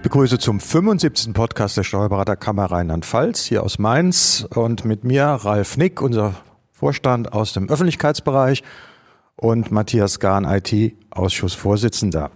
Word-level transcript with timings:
Ich 0.00 0.02
begrüße 0.02 0.38
zum 0.38 0.60
75. 0.60 1.34
Podcast 1.34 1.76
der 1.76 1.84
Steuerberaterkammer 1.84 2.70
Rheinland-Pfalz 2.72 3.44
hier 3.44 3.62
aus 3.62 3.78
Mainz 3.78 4.48
und 4.54 4.86
mit 4.86 5.04
mir 5.04 5.24
Ralf 5.24 5.76
Nick, 5.76 6.00
unser 6.00 6.36
Vorstand 6.72 7.34
aus 7.34 7.52
dem 7.52 7.68
Öffentlichkeitsbereich 7.68 8.62
und 9.36 9.70
Matthias 9.70 10.18
Gahn, 10.18 10.46
IT-Ausschussvorsitzender. 10.46 12.30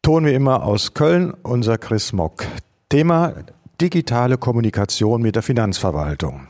Ton 0.00 0.24
wie 0.24 0.32
immer 0.32 0.62
aus 0.62 0.94
Köln, 0.94 1.34
unser 1.42 1.76
Chris 1.76 2.14
Mock. 2.14 2.46
Thema 2.88 3.34
digitale 3.78 4.38
Kommunikation 4.38 5.20
mit 5.20 5.34
der 5.34 5.42
Finanzverwaltung. 5.42 6.48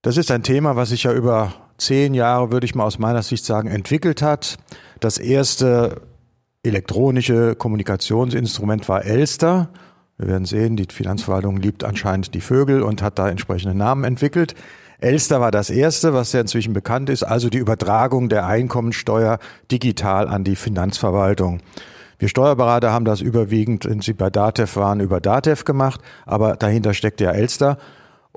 Das 0.00 0.16
ist 0.16 0.30
ein 0.30 0.42
Thema, 0.42 0.76
was 0.76 0.88
sich 0.88 1.02
ja 1.02 1.12
über 1.12 1.52
zehn 1.76 2.14
Jahre, 2.14 2.52
würde 2.52 2.64
ich 2.64 2.74
mal 2.74 2.84
aus 2.84 2.98
meiner 2.98 3.22
Sicht 3.22 3.44
sagen, 3.44 3.68
entwickelt 3.68 4.22
hat. 4.22 4.56
Das 4.98 5.18
erste 5.18 6.00
elektronische 6.62 7.54
Kommunikationsinstrument 7.54 8.88
war 8.88 9.04
Elster. 9.04 9.70
Wir 10.16 10.28
werden 10.28 10.44
sehen, 10.44 10.76
die 10.76 10.86
Finanzverwaltung 10.90 11.58
liebt 11.58 11.84
anscheinend 11.84 12.34
die 12.34 12.40
Vögel 12.40 12.82
und 12.82 13.02
hat 13.02 13.18
da 13.18 13.28
entsprechende 13.28 13.76
Namen 13.76 14.04
entwickelt. 14.04 14.54
Elster 15.00 15.40
war 15.40 15.52
das 15.52 15.70
erste, 15.70 16.12
was 16.12 16.32
ja 16.32 16.40
inzwischen 16.40 16.72
bekannt 16.72 17.08
ist, 17.08 17.22
also 17.22 17.48
die 17.48 17.58
Übertragung 17.58 18.28
der 18.28 18.46
Einkommensteuer 18.46 19.38
digital 19.70 20.26
an 20.26 20.42
die 20.42 20.56
Finanzverwaltung. 20.56 21.60
Wir 22.18 22.28
Steuerberater 22.28 22.92
haben 22.92 23.04
das 23.04 23.20
überwiegend, 23.20 23.84
wenn 23.84 24.00
sie 24.00 24.12
bei 24.12 24.28
DATEV 24.28 24.74
waren, 24.74 24.98
über 24.98 25.20
DATEV 25.20 25.64
gemacht, 25.64 26.00
aber 26.26 26.56
dahinter 26.56 26.94
steckt 26.94 27.20
ja 27.20 27.30
Elster 27.30 27.78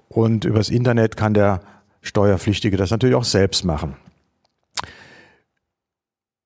und 0.08 0.46
übers 0.46 0.70
Internet 0.70 1.18
kann 1.18 1.34
der 1.34 1.62
Steuerpflichtige 2.04 2.78
das 2.78 2.92
natürlich 2.92 3.16
auch 3.16 3.24
selbst 3.24 3.66
machen. 3.66 3.96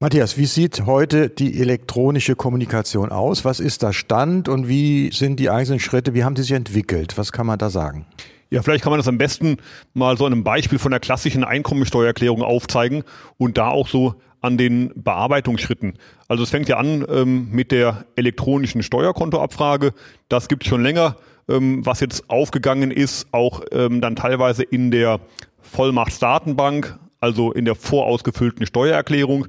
Matthias, 0.02 0.38
wie 0.38 0.46
sieht 0.46 0.86
heute 0.86 1.30
die 1.30 1.62
elektronische 1.62 2.36
Kommunikation 2.36 3.14
aus? 3.14 3.46
Was 3.46 3.62
ist 3.62 3.82
da 3.82 3.94
Stand 3.94 4.50
und 4.50 4.68
wie 4.68 5.10
sind 5.14 5.40
die 5.40 5.50
einzelnen 5.50 5.80
Schritte? 5.80 6.14
Wie 6.14 6.26
haben 6.26 6.36
die 6.36 6.42
sich 6.42 6.52
entwickelt? 6.52 7.18
Was 7.18 7.32
kann 7.32 7.48
man 7.48 7.58
da 7.58 7.70
sagen? 7.70 8.06
Ja, 8.50 8.62
vielleicht 8.62 8.84
kann 8.84 8.92
man 8.92 9.00
das 9.00 9.08
am 9.08 9.18
besten 9.18 9.56
mal 9.94 10.18
so 10.18 10.26
einem 10.26 10.44
Beispiel 10.44 10.80
von 10.80 10.92
der 10.92 11.00
klassischen 11.00 11.46
Einkommensteuererklärung 11.46 12.42
aufzeigen 12.42 13.06
und 13.38 13.58
da 13.58 13.70
auch 13.70 13.88
so 13.88 14.16
an 14.42 14.58
den 14.58 14.92
Bearbeitungsschritten. 14.96 15.94
Also 16.28 16.44
es 16.44 16.50
fängt 16.50 16.68
ja 16.68 16.76
an 16.76 17.06
ähm, 17.10 17.48
mit 17.52 17.72
der 17.72 18.04
elektronischen 18.18 18.84
Steuerkontoabfrage. 18.84 19.94
Das 20.28 20.50
gibt 20.50 20.64
es 20.64 20.70
schon 20.70 20.84
länger. 20.84 21.16
Ähm, 21.48 21.86
was 21.86 22.02
jetzt 22.02 22.30
aufgegangen 22.30 22.92
ist, 22.92 23.28
auch 23.32 23.62
ähm, 23.72 24.02
dann 24.02 24.18
teilweise 24.18 24.64
in 24.64 24.92
der 24.92 25.22
Vollmachtsdatenbank, 25.62 27.00
also 27.22 27.54
in 27.54 27.64
der 27.64 27.76
vorausgefüllten 27.76 28.66
Steuererklärung. 28.66 29.48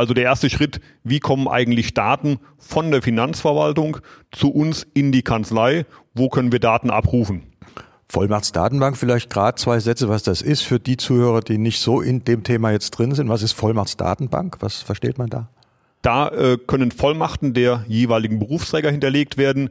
Also 0.00 0.14
der 0.14 0.24
erste 0.24 0.48
Schritt, 0.48 0.80
wie 1.04 1.20
kommen 1.20 1.46
eigentlich 1.46 1.92
Daten 1.92 2.38
von 2.56 2.90
der 2.90 3.02
Finanzverwaltung 3.02 3.98
zu 4.32 4.50
uns 4.50 4.86
in 4.94 5.12
die 5.12 5.20
Kanzlei? 5.20 5.84
Wo 6.14 6.30
können 6.30 6.52
wir 6.52 6.58
Daten 6.58 6.88
abrufen? 6.88 7.42
Vollmachtsdatenbank, 8.08 8.96
vielleicht 8.96 9.28
gerade 9.28 9.56
zwei 9.56 9.78
Sätze, 9.78 10.08
was 10.08 10.22
das 10.22 10.40
ist 10.40 10.62
für 10.62 10.80
die 10.80 10.96
Zuhörer, 10.96 11.42
die 11.42 11.58
nicht 11.58 11.80
so 11.80 12.00
in 12.00 12.24
dem 12.24 12.44
Thema 12.44 12.70
jetzt 12.70 12.92
drin 12.92 13.14
sind. 13.14 13.28
Was 13.28 13.42
ist 13.42 13.52
Vollmachtsdatenbank? 13.52 14.56
Was 14.60 14.80
versteht 14.80 15.18
man 15.18 15.28
da? 15.28 15.50
Da 16.00 16.30
äh, 16.30 16.56
können 16.56 16.92
Vollmachten 16.92 17.52
der 17.52 17.84
jeweiligen 17.86 18.38
Berufsträger 18.38 18.90
hinterlegt 18.90 19.36
werden, 19.36 19.68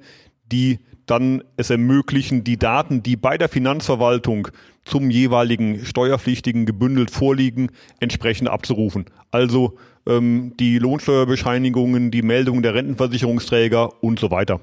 die 0.51 0.77
dann 1.07 1.43
es 1.57 1.71
ermöglichen, 1.71 2.43
die 2.43 2.57
Daten, 2.57 3.01
die 3.01 3.15
bei 3.15 3.39
der 3.39 3.49
Finanzverwaltung 3.49 4.49
zum 4.85 5.09
jeweiligen 5.09 5.85
Steuerpflichtigen 5.85 6.67
gebündelt 6.67 7.09
vorliegen, 7.09 7.71
entsprechend 7.99 8.47
abzurufen. 8.47 9.05
Also 9.31 9.77
ähm, 10.09 10.53
die 10.59 10.79
Lohnsteuerbescheinigungen, 10.79 12.11
die 12.11 12.21
Meldungen 12.21 12.63
der 12.63 12.73
Rentenversicherungsträger 12.73 14.03
und 14.03 14.19
so 14.19 14.31
weiter. 14.31 14.59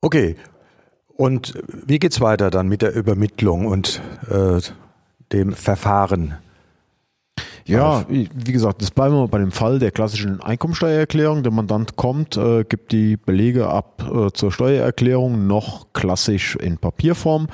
Okay. 0.00 0.36
Und 1.16 1.54
wie 1.86 1.98
geht's 2.00 2.20
weiter 2.20 2.50
dann 2.50 2.68
mit 2.68 2.82
der 2.82 2.94
Übermittlung 2.94 3.66
und 3.66 4.02
äh, 4.28 4.60
dem 5.32 5.52
Verfahren? 5.52 6.34
Ja, 7.66 8.04
wie 8.08 8.52
gesagt, 8.52 8.82
das 8.82 8.90
bleiben 8.90 9.14
wir 9.14 9.26
bei 9.28 9.38
dem 9.38 9.50
Fall 9.50 9.78
der 9.78 9.90
klassischen 9.90 10.40
Einkommensteuererklärung. 10.42 11.42
Der 11.42 11.52
Mandant 11.52 11.96
kommt, 11.96 12.36
äh, 12.36 12.62
gibt 12.64 12.92
die 12.92 13.16
Belege 13.16 13.68
ab 13.68 14.04
äh, 14.12 14.30
zur 14.32 14.52
Steuererklärung, 14.52 15.46
noch 15.46 15.86
klassisch 15.94 16.56
in 16.56 16.76
Papierform. 16.76 17.48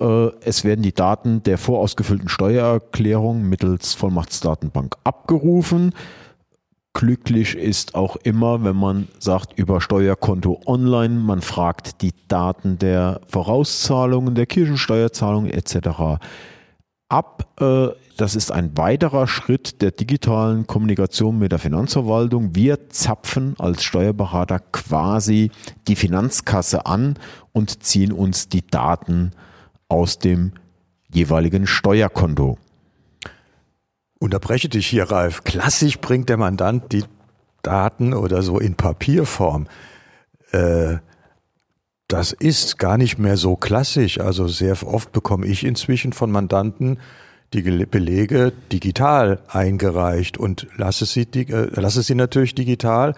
Äh, 0.00 0.30
es 0.40 0.64
werden 0.64 0.82
die 0.82 0.92
Daten 0.92 1.44
der 1.44 1.58
vorausgefüllten 1.58 2.28
Steuererklärung 2.28 3.48
mittels 3.48 3.94
Vollmachtsdatenbank 3.94 4.96
abgerufen. 5.04 5.92
Glücklich 6.92 7.56
ist 7.56 7.94
auch 7.94 8.16
immer, 8.16 8.64
wenn 8.64 8.76
man 8.76 9.08
sagt 9.18 9.56
über 9.58 9.80
Steuerkonto 9.80 10.60
online, 10.66 11.20
man 11.20 11.42
fragt 11.42 12.02
die 12.02 12.12
Daten 12.28 12.78
der 12.78 13.20
Vorauszahlungen, 13.28 14.34
der 14.34 14.46
Kirchensteuerzahlungen 14.46 15.50
etc. 15.50 16.20
ab. 17.08 17.48
Äh, 17.60 17.88
das 18.16 18.36
ist 18.36 18.52
ein 18.52 18.76
weiterer 18.76 19.26
Schritt 19.26 19.82
der 19.82 19.90
digitalen 19.90 20.66
Kommunikation 20.66 21.38
mit 21.38 21.52
der 21.52 21.58
Finanzverwaltung. 21.58 22.54
Wir 22.54 22.88
zapfen 22.90 23.54
als 23.58 23.82
Steuerberater 23.82 24.60
quasi 24.60 25.50
die 25.88 25.96
Finanzkasse 25.96 26.86
an 26.86 27.18
und 27.52 27.82
ziehen 27.82 28.12
uns 28.12 28.48
die 28.48 28.66
Daten 28.66 29.32
aus 29.88 30.18
dem 30.18 30.52
jeweiligen 31.12 31.66
Steuerkonto. 31.66 32.58
Unterbreche 34.18 34.68
dich 34.68 34.86
hier, 34.86 35.10
Ralf. 35.10 35.44
Klassisch 35.44 35.98
bringt 35.98 36.28
der 36.28 36.36
Mandant 36.36 36.92
die 36.92 37.04
Daten 37.62 38.14
oder 38.14 38.42
so 38.42 38.58
in 38.58 38.74
Papierform. 38.74 39.66
Äh, 40.52 40.98
das 42.08 42.32
ist 42.32 42.78
gar 42.78 42.96
nicht 42.98 43.18
mehr 43.18 43.36
so 43.36 43.56
klassisch. 43.56 44.20
Also 44.20 44.46
sehr 44.46 44.76
oft 44.86 45.12
bekomme 45.12 45.46
ich 45.46 45.64
inzwischen 45.64 46.12
von 46.12 46.30
Mandanten 46.30 46.98
die 47.62 47.86
Belege 47.86 48.52
digital 48.70 49.40
eingereicht 49.48 50.36
und 50.38 50.66
lasse 50.76 51.06
sie, 51.06 51.22
äh, 51.22 51.68
lasse 51.80 52.02
sie 52.02 52.14
natürlich 52.14 52.54
digital. 52.54 53.14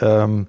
Ähm, 0.00 0.46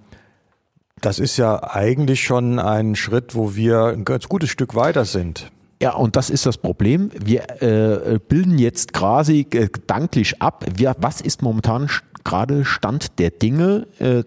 das 1.00 1.20
ist 1.20 1.38
ja 1.38 1.64
eigentlich 1.64 2.24
schon 2.24 2.60
ein 2.60 2.96
Schritt, 2.96 3.36
wo 3.36 3.56
wir 3.56 3.86
ein 3.86 4.06
ganz 4.06 4.30
gutes 4.30 4.50
Stück 4.50 4.76
weiter 4.76 5.06
sind. 5.06 5.52
Ja, 5.82 5.94
und 5.94 6.16
das 6.16 6.30
ist 6.30 6.46
das 6.46 6.58
Problem. 6.58 7.10
Wir 7.24 7.62
äh, 7.62 8.20
bilden 8.20 8.60
jetzt 8.60 8.94
quasi 8.94 9.46
gedanklich 9.50 10.42
ab, 10.42 10.64
wir, 10.76 10.96
was 11.00 11.22
ist 11.22 11.42
momentan 11.42 11.90
gerade 12.24 12.66
Stand 12.66 13.18
der 13.20 13.32
Dinge. 13.32 13.88
Äh, 13.98 14.24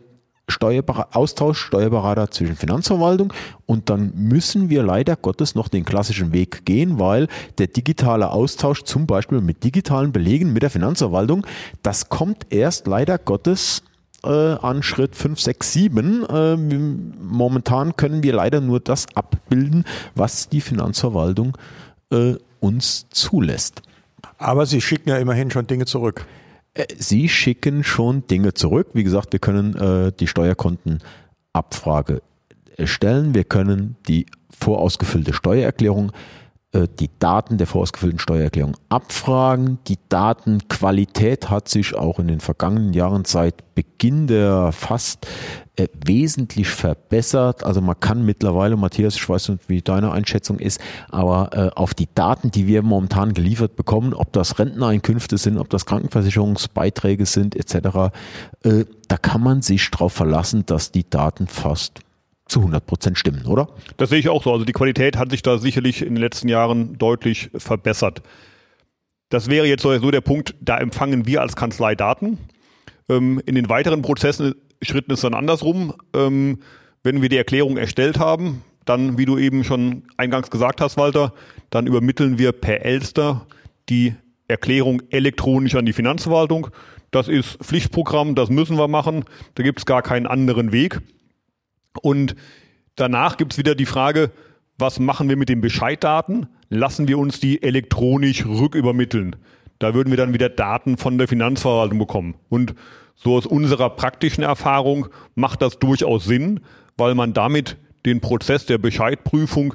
Steuerber 0.49 1.09
Austausch 1.13 1.59
Steuerberater 1.59 2.31
zwischen 2.31 2.57
Finanzverwaltung 2.57 3.33
und 3.67 3.89
dann 3.89 4.13
müssen 4.15 4.69
wir 4.69 4.83
leider 4.83 5.17
Gottes 5.17 5.55
noch 5.55 5.69
den 5.69 5.85
klassischen 5.85 6.33
Weg 6.33 6.67
gehen, 6.67 6.99
weil 6.99 7.29
der 7.59 7.69
digitale 7.69 8.31
Austausch 8.31 8.83
zum 8.83 9.07
Beispiel 9.07 9.41
mit 9.41 9.65
digitalen 9.65 10.13
Belegen 10.13 10.53
mit 10.53 10.63
der 10.63 10.71
Finanzverwaltung, 10.71 11.47
das 11.83 12.09
kommt 12.09 12.53
erst 12.53 12.87
leider 12.87 13.19
Gottes 13.19 13.83
äh, 14.25 14.29
an 14.29 14.83
Schritt 14.83 15.17
5, 15.17 15.41
6, 15.41 15.73
7. 15.73 16.25
Äh, 16.25 16.57
momentan 16.57 17.97
können 17.97 18.23
wir 18.23 18.35
leider 18.35 18.61
nur 18.61 18.81
das 18.81 19.07
abbilden, 19.15 19.85
was 20.15 20.49
die 20.49 20.61
Finanzverwaltung 20.61 21.57
äh, 22.11 22.35
uns 22.61 23.07
zulässt. 23.11 23.83
Aber 24.39 24.67
Sie 24.67 24.81
schicken 24.81 25.11
ja 25.11 25.17
immerhin 25.19 25.51
schon 25.51 25.67
Dinge 25.67 25.87
zurück. 25.87 26.27
Äh, 26.75 26.87
Sie 26.99 27.29
schicken 27.29 27.85
schon 27.85 28.27
Dinge 28.27 28.55
zurück. 28.55 28.89
Wie 28.93 29.05
gesagt, 29.05 29.33
wir 29.33 29.41
können 29.41 29.77
äh, 29.77 30.13
die 30.13 30.27
Steuerkontenabfrage 30.27 32.23
stellen. 32.85 33.35
Wir 33.35 33.45
können 33.45 33.97
die 34.09 34.27
vorausgefüllte 34.51 35.33
Steuererklärung, 35.33 36.13
äh, 36.73 36.89
die 36.99 37.11
Daten 37.19 37.59
der 37.59 37.67
vorausgefüllten 37.67 38.19
Steuererklärung 38.19 38.77
abfragen. 38.89 39.79
Die 39.87 39.99
Datenqualität 40.09 41.51
hat 41.51 41.69
sich 41.69 41.95
auch 41.95 42.19
in 42.19 42.29
den 42.29 42.41
vergangenen 42.41 42.93
Jahren 42.93 43.25
seit 43.25 43.75
Beginn 43.75 44.27
der 44.27 44.73
fast 44.73 45.27
äh, 45.77 45.89
wesentlich 46.05 46.69
verbessert. 46.69 47.65
Also 47.65 47.81
man 47.81 47.99
kann 47.99 48.25
mittlerweile, 48.25 48.77
Matthias, 48.77 49.17
ich 49.17 49.29
weiß 49.29 49.49
nicht, 49.49 49.69
wie 49.69 49.83
deine 49.83 50.13
Einschätzung 50.13 50.61
ist, 50.61 50.81
aber 51.09 51.51
äh, 51.53 51.71
auf 51.75 51.95
die 51.95 52.09
Daten, 52.15 52.51
die 52.51 52.67
wir 52.67 52.83
momentan 52.83 53.35
geliefert 53.35 53.75
bekommen, 53.75 54.15
ob 54.15 54.33
das 54.33 54.59
Renteneinkünfte 54.59 55.37
sind, 55.37 55.59
ob 55.59 55.71
das 55.71 55.85
Krankenversicherungsbeiträge 55.87 57.27
sind, 57.27 57.57
etc., 57.57 58.13
äh, 58.63 58.85
da 59.09 59.17
kann 59.17 59.43
man 59.43 59.63
sich 59.63 59.91
darauf 59.91 60.13
verlassen, 60.13 60.65
dass 60.65 60.93
die 60.93 61.09
Daten 61.09 61.49
fast 61.49 62.01
zu 62.47 62.61
100 62.61 62.87
Prozent 62.87 63.19
stimmen, 63.19 63.47
oder? 63.47 63.69
Das 63.97 64.11
sehe 64.11 64.19
ich 64.19 64.29
auch 64.29 64.43
so. 64.43 64.53
Also 64.53 64.65
die 64.65 64.73
Qualität 64.73 65.17
hat 65.17 65.31
sich 65.31 65.43
da 65.43 65.59
sicherlich 65.59 66.03
in 66.03 66.15
den 66.15 66.23
letzten 66.23 66.49
Jahren 66.49 66.99
deutlich 66.99 67.51
verbessert. 67.57 68.23
Das 69.29 69.49
wäre 69.49 69.67
jetzt 69.67 69.83
so 69.83 70.11
der 70.11 70.21
Punkt, 70.21 70.55
da 70.61 70.79
empfangen 70.79 71.27
wir 71.27 71.41
als 71.41 71.57
Kanzlei 71.57 71.97
Daten. 71.97 72.39
Ähm, 73.09 73.43
in 73.45 73.55
den 73.55 73.69
weiteren 73.69 74.03
Prozessen 74.03 74.55
Schritten 74.83 75.13
ist 75.13 75.25
dann 75.25 75.35
andersrum. 75.35 75.95
Ähm, 76.15 76.59
wenn 77.03 77.23
wir 77.23 77.29
die 77.29 77.37
Erklärung 77.37 77.77
erstellt 77.77 78.19
haben, 78.19 78.63
dann, 78.85 79.19
wie 79.19 79.25
du 79.25 79.39
eben 79.39 79.65
schon 79.65 80.05
eingangs 80.17 80.51
gesagt 80.51 80.81
hast, 80.81 80.97
Walter, 80.97 81.33
dann 81.71 81.87
übermitteln 81.87 82.39
wir 82.39 82.53
per 82.53 82.85
Elster 82.85 83.47
die 83.89 84.15
Erklärung 84.49 85.03
elektronisch 85.11 85.75
an 85.75 85.87
die 85.87 85.93
Finanzverwaltung. 85.93 86.69
das 87.11 87.29
ist 87.29 87.59
Pflichtprogramm, 87.63 88.35
das 88.35 88.51
müssen 88.51 88.77
wir 88.77 88.89
machen, 88.89 89.25
da 89.55 89.63
gibt 89.63 89.79
es 89.79 89.87
gar 89.87 90.03
keinen 90.03 90.27
anderen 90.27 90.73
Weg. 90.73 91.01
Und 92.03 92.35
danach 92.97 93.37
gibt 93.37 93.53
es 93.53 93.59
wieder 93.59 93.77
die 93.77 93.87
Frage, 93.87 94.33
was 94.79 94.99
machen 94.99 95.29
wir 95.29 95.37
mit 95.37 95.49
den 95.49 95.61
Bescheiddaten? 95.61 96.49
Lassen 96.69 97.07
wir 97.07 97.19
uns 97.19 97.39
die 97.39 97.63
elektronisch 97.63 98.45
rückübermitteln? 98.45 99.37
Da 99.79 99.95
würden 99.95 100.11
wir 100.11 100.17
dann 100.17 100.35
wieder 100.35 100.49
Daten 100.49 100.97
von 100.97 101.17
der 101.17 101.29
Finanzverwaltung 101.29 101.99
bekommen. 101.99 102.35
Und 102.49 102.75
so 103.15 103.37
aus 103.37 103.47
unserer 103.47 103.91
praktischen 103.91 104.45
Erfahrung 104.45 105.09
macht 105.35 105.63
das 105.63 105.79
durchaus 105.79 106.25
Sinn, 106.25 106.61
weil 106.97 107.15
man 107.15 107.33
damit 107.33 107.77
den 108.05 108.21
Prozess 108.21 108.67
der 108.67 108.79
Bescheidprüfung 108.79 109.75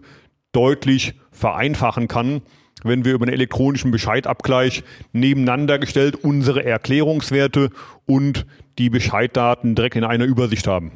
deutlich 0.51 1.15
vereinfachen 1.31 2.07
kann, 2.07 2.41
wenn 2.83 3.05
wir 3.05 3.13
über 3.13 3.25
einen 3.25 3.33
elektronischen 3.33 3.91
Bescheidabgleich 3.91 4.83
nebeneinander 5.11 5.79
gestellt 5.79 6.15
unsere 6.23 6.63
Erklärungswerte 6.63 7.69
und 8.05 8.45
die 8.77 8.89
Bescheiddaten 8.89 9.75
direkt 9.75 9.95
in 9.95 10.03
einer 10.03 10.25
Übersicht 10.25 10.67
haben. 10.67 10.91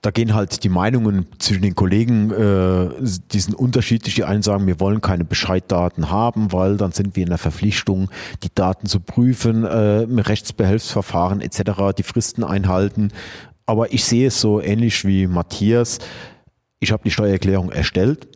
Da 0.00 0.10
gehen 0.10 0.34
halt 0.34 0.64
die 0.64 0.68
Meinungen 0.68 1.26
zwischen 1.38 1.62
den 1.62 1.74
Kollegen, 1.74 2.30
äh, 2.30 2.90
die 3.32 3.40
sind 3.40 3.54
unterschiedlich. 3.54 4.14
Die 4.14 4.24
einen 4.24 4.42
sagen, 4.42 4.66
wir 4.66 4.80
wollen 4.80 5.00
keine 5.00 5.24
Bescheiddaten 5.24 6.10
haben, 6.10 6.52
weil 6.52 6.76
dann 6.76 6.92
sind 6.92 7.16
wir 7.16 7.22
in 7.22 7.28
der 7.28 7.38
Verpflichtung, 7.38 8.10
die 8.42 8.54
Daten 8.54 8.86
zu 8.86 9.00
prüfen, 9.00 9.64
äh, 9.64 10.06
Rechtsbehelfsverfahren 10.20 11.40
etc., 11.40 11.94
die 11.96 12.02
Fristen 12.02 12.44
einhalten. 12.44 13.10
Aber 13.66 13.92
ich 13.92 14.04
sehe 14.04 14.28
es 14.28 14.40
so 14.40 14.60
ähnlich 14.60 15.04
wie 15.04 15.26
Matthias. 15.26 15.98
Ich 16.80 16.90
habe 16.90 17.04
die 17.04 17.10
Steuererklärung 17.10 17.70
erstellt. 17.70 18.26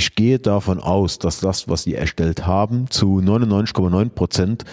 Ich 0.00 0.14
gehe 0.14 0.38
davon 0.38 0.80
aus, 0.80 1.18
dass 1.18 1.40
das, 1.40 1.68
was 1.68 1.82
Sie 1.82 1.94
erstellt 1.94 2.46
haben, 2.46 2.90
zu 2.90 3.18
99,9 3.18 4.08
Prozent 4.08 4.64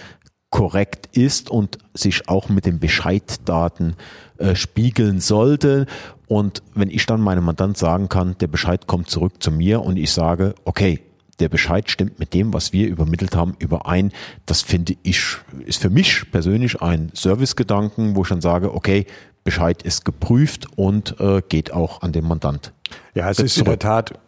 korrekt 0.50 1.16
ist 1.16 1.50
und 1.50 1.78
sich 1.94 2.28
auch 2.28 2.48
mit 2.48 2.64
den 2.66 2.78
Bescheiddaten 2.78 3.96
äh, 4.38 4.54
spiegeln 4.54 5.20
sollte. 5.20 5.86
Und 6.26 6.62
wenn 6.74 6.90
ich 6.90 7.06
dann 7.06 7.20
meinem 7.20 7.44
Mandant 7.44 7.76
sagen 7.76 8.08
kann, 8.08 8.36
der 8.38 8.46
Bescheid 8.46 8.86
kommt 8.86 9.10
zurück 9.10 9.42
zu 9.42 9.50
mir 9.50 9.82
und 9.82 9.96
ich 9.96 10.12
sage, 10.12 10.54
okay, 10.64 11.00
der 11.38 11.48
Bescheid 11.48 11.90
stimmt 11.90 12.18
mit 12.18 12.34
dem, 12.34 12.52
was 12.52 12.72
wir 12.72 12.88
übermittelt 12.88 13.36
haben, 13.36 13.54
überein. 13.58 14.12
Das 14.46 14.62
finde 14.62 14.94
ich, 15.02 15.36
ist 15.64 15.80
für 15.80 15.90
mich 15.90 16.30
persönlich 16.32 16.82
ein 16.82 17.10
Servicegedanken, 17.14 18.16
wo 18.16 18.22
ich 18.22 18.28
dann 18.28 18.40
sage, 18.40 18.74
okay, 18.74 19.06
Bescheid 19.44 19.82
ist 19.82 20.04
geprüft 20.04 20.66
und 20.76 21.18
äh, 21.20 21.42
geht 21.48 21.72
auch 21.72 22.02
an 22.02 22.12
den 22.12 22.26
Mandant. 22.26 22.72
Ja, 23.14 23.30
es 23.30 23.38
ist 23.38 23.54
zurück. 23.54 23.66
in 23.66 23.70
der 23.72 23.78
Tat 23.78 24.18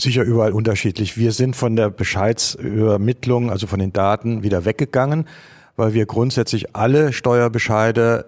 sicher 0.00 0.22
überall 0.22 0.52
unterschiedlich. 0.52 1.16
Wir 1.16 1.32
sind 1.32 1.56
von 1.56 1.76
der 1.76 1.90
Bescheidsübermittlung, 1.90 3.50
also 3.50 3.66
von 3.66 3.78
den 3.78 3.92
Daten, 3.92 4.42
wieder 4.42 4.64
weggegangen 4.64 5.26
weil 5.76 5.94
wir 5.94 6.06
grundsätzlich 6.06 6.74
alle 6.76 7.12
Steuerbescheide 7.12 8.26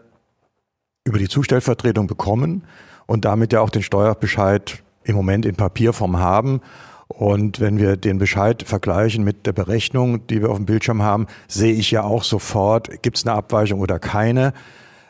über 1.04 1.18
die 1.18 1.28
Zustellvertretung 1.28 2.06
bekommen 2.06 2.64
und 3.06 3.24
damit 3.24 3.52
ja 3.52 3.60
auch 3.60 3.70
den 3.70 3.82
Steuerbescheid 3.82 4.82
im 5.04 5.14
Moment 5.14 5.46
in 5.46 5.54
Papierform 5.54 6.18
haben. 6.18 6.60
Und 7.08 7.60
wenn 7.60 7.78
wir 7.78 7.96
den 7.96 8.18
Bescheid 8.18 8.64
vergleichen 8.64 9.22
mit 9.22 9.46
der 9.46 9.52
Berechnung, 9.52 10.26
die 10.26 10.42
wir 10.42 10.50
auf 10.50 10.56
dem 10.56 10.66
Bildschirm 10.66 11.02
haben, 11.02 11.28
sehe 11.46 11.72
ich 11.72 11.92
ja 11.92 12.02
auch 12.02 12.24
sofort, 12.24 13.02
gibt 13.02 13.16
es 13.16 13.24
eine 13.24 13.36
Abweichung 13.36 13.78
oder 13.78 14.00
keine. 14.00 14.52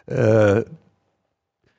Äh, 0.05 0.65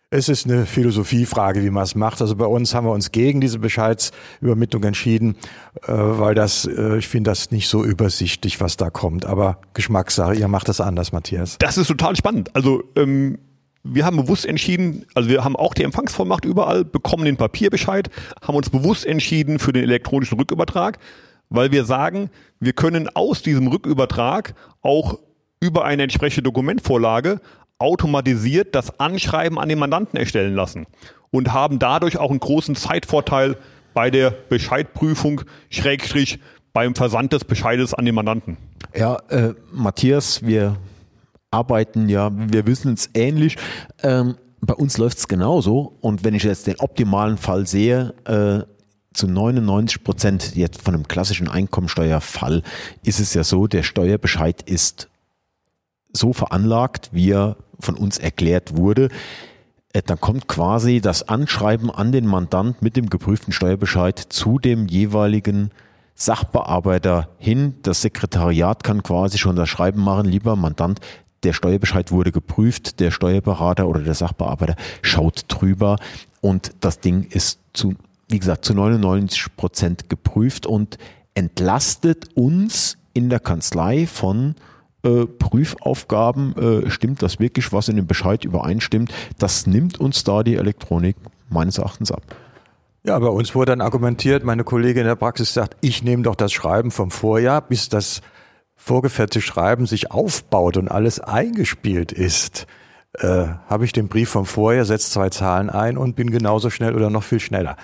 es 0.09 0.30
ist 0.30 0.45
eine 0.45 0.65
Philosophiefrage, 0.65 1.63
wie 1.63 1.69
man 1.69 1.83
es 1.83 1.95
macht. 1.95 2.21
Also 2.21 2.36
bei 2.36 2.45
uns 2.45 2.74
haben 2.74 2.88
wir 2.88 2.94
uns 2.94 3.12
gegen 3.12 3.42
diese 3.42 3.59
Bescheidsübermittlung 3.59 4.83
entschieden, 4.83 5.36
äh, 5.83 5.92
weil 5.92 6.33
das, 6.33 6.65
äh, 6.65 6.98
ich 6.98 7.07
finde 7.07 7.31
das 7.31 7.51
nicht 7.51 7.68
so 7.68 7.83
übersichtlich, 7.83 8.62
was 8.62 8.77
da 8.77 8.89
kommt. 8.89 9.25
Aber 9.25 9.59
Geschmackssache, 9.74 10.36
ihr 10.36 10.48
macht 10.48 10.69
das 10.69 10.80
anders, 10.80 11.12
Matthias. 11.12 11.57
Das 11.59 11.77
ist 11.77 11.88
total 11.88 12.15
spannend. 12.15 12.56
Also 12.56 12.83
ähm, 12.95 13.38
wir 13.83 14.06
haben 14.06 14.15
bewusst 14.15 14.45
entschieden, 14.45 15.06
also 15.13 15.30
wir 15.30 15.44
haben 15.44 15.57
auch 15.57 15.74
die 15.74 15.83
Empfangsvollmacht 15.83 16.45
überall, 16.45 16.86
bekommen 16.86 17.25
den 17.25 17.36
Papierbescheid, 17.36 18.10
haben 18.42 18.56
uns 18.56 18.69
bewusst 18.69 19.06
entschieden 19.06 19.60
für 19.60 19.74
den 19.74 19.83
elektronischen 19.83 20.38
Rückübertrag, 20.38 21.00
weil 21.50 21.71
wir 21.71 21.83
sagen, 21.83 22.30
wir 22.60 22.74
können 22.74 23.10
aus 23.13 23.42
diesem 23.42 23.68
Rückübertrag 23.68 24.56
auch 24.81 25.19
über 25.60 25.86
eine 25.86 26.03
entsprechende 26.03 26.44
Dokumentvorlage 26.44 27.42
automatisiert 27.79 28.75
das 28.75 29.00
Anschreiben 29.00 29.59
an 29.59 29.69
den 29.69 29.79
Mandanten 29.79 30.18
erstellen 30.18 30.56
lassen 30.56 30.88
und 31.31 31.53
haben 31.53 31.79
dadurch 31.79 32.18
auch 32.18 32.31
einen 32.31 32.39
großen 32.39 32.75
Zeitvorteil 32.75 33.57
bei 33.94 34.09
der 34.12 34.31
Bescheidprüfung, 34.31 35.41
Schrägstrich 35.69 36.39
beim 36.74 36.95
Versand 36.95 37.33
des 37.33 37.44
Bescheides 37.44 37.94
an 37.94 38.06
den 38.06 38.15
Mandanten. 38.15 38.57
Ja, 38.95 39.18
äh, 39.29 39.53
Matthias, 39.71 40.45
wir 40.45 40.77
arbeiten 41.51 42.09
ja, 42.09 42.31
wir 42.33 42.68
wissen 42.68 42.94
es 42.94 43.09
ähnlich. 43.13 43.57
Ähm, 44.03 44.35
bei 44.62 44.74
uns 44.74 44.97
läuft 44.97 45.18
es 45.18 45.27
genauso. 45.27 45.97
Und 46.01 46.24
wenn 46.24 46.35
ich 46.35 46.44
jetzt 46.44 46.68
den 46.68 46.79
optimalen 46.79 47.38
Fall 47.38 47.65
sehe, 47.65 48.13
äh, 48.25 48.71
zu 49.13 49.27
99 49.27 50.03
Prozent 50.03 50.56
jetzt 50.56 50.81
von 50.81 50.94
einem 50.94 51.07
klassischen 51.07 51.47
Einkommensteuerfall 51.47 52.62
ist 53.03 53.19
es 53.19 53.33
ja 53.33 53.44
so, 53.44 53.65
der 53.65 53.81
Steuerbescheid 53.81 54.62
ist 54.62 55.09
so 56.13 56.33
veranlagt, 56.33 57.09
wie 57.12 57.31
er 57.31 57.57
von 57.80 57.95
uns 57.95 58.18
erklärt 58.18 58.75
wurde, 58.75 59.09
äh, 59.94 60.01
dann 60.06 60.19
kommt 60.19 60.48
quasi 60.48 61.01
das 61.01 61.27
Anschreiben 61.27 61.89
an 61.89 62.12
den 62.12 62.25
Mandant 62.25 62.81
mit 62.81 62.95
dem 62.95 63.09
geprüften 63.09 63.54
Steuerbescheid 63.54 64.19
zu 64.19 64.59
dem 64.59 64.88
jeweiligen 64.88 65.71
Sachbearbeiter 66.15 67.30
hin. 67.38 67.75
Das 67.83 68.01
Sekretariat 68.01 68.83
kann 68.83 69.04
quasi 69.04 69.38
schon 69.38 69.56
das 69.56 69.69
Schreiben 69.69 70.01
machen, 70.01 70.27
lieber 70.27 70.56
Mandant, 70.56 71.00
der 71.44 71.54
Steuerbescheid 71.54 72.12
wurde 72.12 72.31
geprüft, 72.31 73.00
der 73.00 73.12
Steuerberater 73.12 73.88
oder 73.88 74.01
der 74.01 74.15
Sachbearbeiter 74.15 74.75
schaut 75.01 75.45
drüber. 75.48 75.98
Und 76.42 76.71
das 76.80 77.00
Ding 77.00 77.24
ist 77.30 77.60
zu, 77.74 77.94
wie 78.27 78.39
gesagt, 78.39 78.65
zu 78.65 78.74
99 78.74 79.56
Prozent 79.56 80.10
geprüft 80.10 80.65
und 80.65 80.98
entlastet 81.36 82.36
uns 82.36 82.98
in 83.13 83.30
der 83.30 83.39
Kanzlei 83.39 84.07
von 84.07 84.56
Prüfaufgaben, 85.02 86.56
äh, 86.86 86.90
stimmt 86.90 87.22
das 87.22 87.40
wirklich, 87.40 87.72
was 87.72 87.88
in 87.88 87.96
dem 87.96 88.08
Bescheid 88.08 88.44
übereinstimmt, 88.44 89.14
das 89.38 89.68
nimmt 89.68 90.00
uns 90.00 90.24
da 90.24 90.44
die 90.44 90.56
Elektronik 90.56 91.16
meines 91.50 91.78
Erachtens 91.78 92.12
ab. 92.12 92.24
Ja, 93.04 93.18
bei 93.20 93.28
uns 93.28 93.56
wurde 93.56 93.72
dann 93.72 93.82
argumentiert, 93.82 94.44
meine 94.44 94.63
Kollegin 94.63 95.01
in 95.01 95.08
der 95.08 95.16
Praxis 95.16 95.54
sagt, 95.54 95.77
ich 95.82 96.04
nehme 96.04 96.24
doch 96.24 96.36
das 96.36 96.51
Schreiben 96.51 96.92
vom 96.92 97.10
Vorjahr, 97.10 97.62
bis 97.62 97.88
das 97.89 98.22
vorgefertigte 98.75 99.42
Schreiben 99.42 99.86
sich 99.86 100.12
aufbaut 100.12 100.77
und 100.77 100.89
alles 100.89 101.20
eingespielt 101.20 102.12
ist. 102.12 102.68
Äh, 103.13 103.48
habe 103.70 103.86
ich 103.86 103.94
den 103.94 104.10
Brief 104.10 104.30
vom 104.30 104.46
Vorjahr, 104.46 104.86
setze 104.86 105.10
zwei 105.10 105.30
Zahlen 105.30 105.70
ein 105.70 105.98
und 105.98 106.16
bin 106.16 106.32
genauso 106.32 106.70
schnell 106.70 106.96
oder 106.96 107.10
noch 107.10 107.24
viel 107.24 107.39
schneller. 107.39 107.77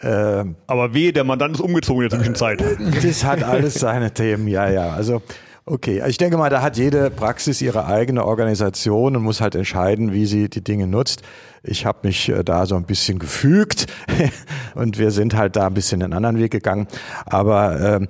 Äh, 0.00 0.44
Aber 0.66 0.94
weh, 0.94 1.12
der 1.12 1.24
Mandant 1.24 1.56
ist 1.56 1.60
umgezogen 1.60 2.04
in 2.04 2.08
der 2.08 2.18
Zwischenzeit. 2.18 2.62
Das 3.02 3.24
hat 3.24 3.42
alles 3.42 3.74
seine 3.74 4.12
Themen, 4.12 4.48
ja, 4.48 4.68
ja. 4.70 4.90
Also 4.90 5.22
Okay, 5.66 6.02
ich 6.06 6.18
denke 6.18 6.36
mal, 6.36 6.50
da 6.50 6.60
hat 6.60 6.76
jede 6.76 7.10
Praxis 7.10 7.62
ihre 7.62 7.86
eigene 7.86 8.26
Organisation 8.26 9.16
und 9.16 9.22
muss 9.22 9.40
halt 9.40 9.54
entscheiden, 9.54 10.12
wie 10.12 10.26
sie 10.26 10.50
die 10.50 10.62
Dinge 10.62 10.86
nutzt. 10.86 11.22
Ich 11.62 11.86
habe 11.86 12.00
mich 12.02 12.28
äh, 12.28 12.44
da 12.44 12.66
so 12.66 12.76
ein 12.76 12.84
bisschen 12.84 13.18
gefügt 13.18 13.86
und 14.74 14.98
wir 14.98 15.10
sind 15.10 15.34
halt 15.34 15.56
da 15.56 15.68
ein 15.68 15.72
bisschen 15.72 16.02
einen 16.02 16.12
anderen 16.12 16.38
Weg 16.38 16.52
gegangen. 16.52 16.86
Aber 17.24 17.80
ähm, 17.80 18.08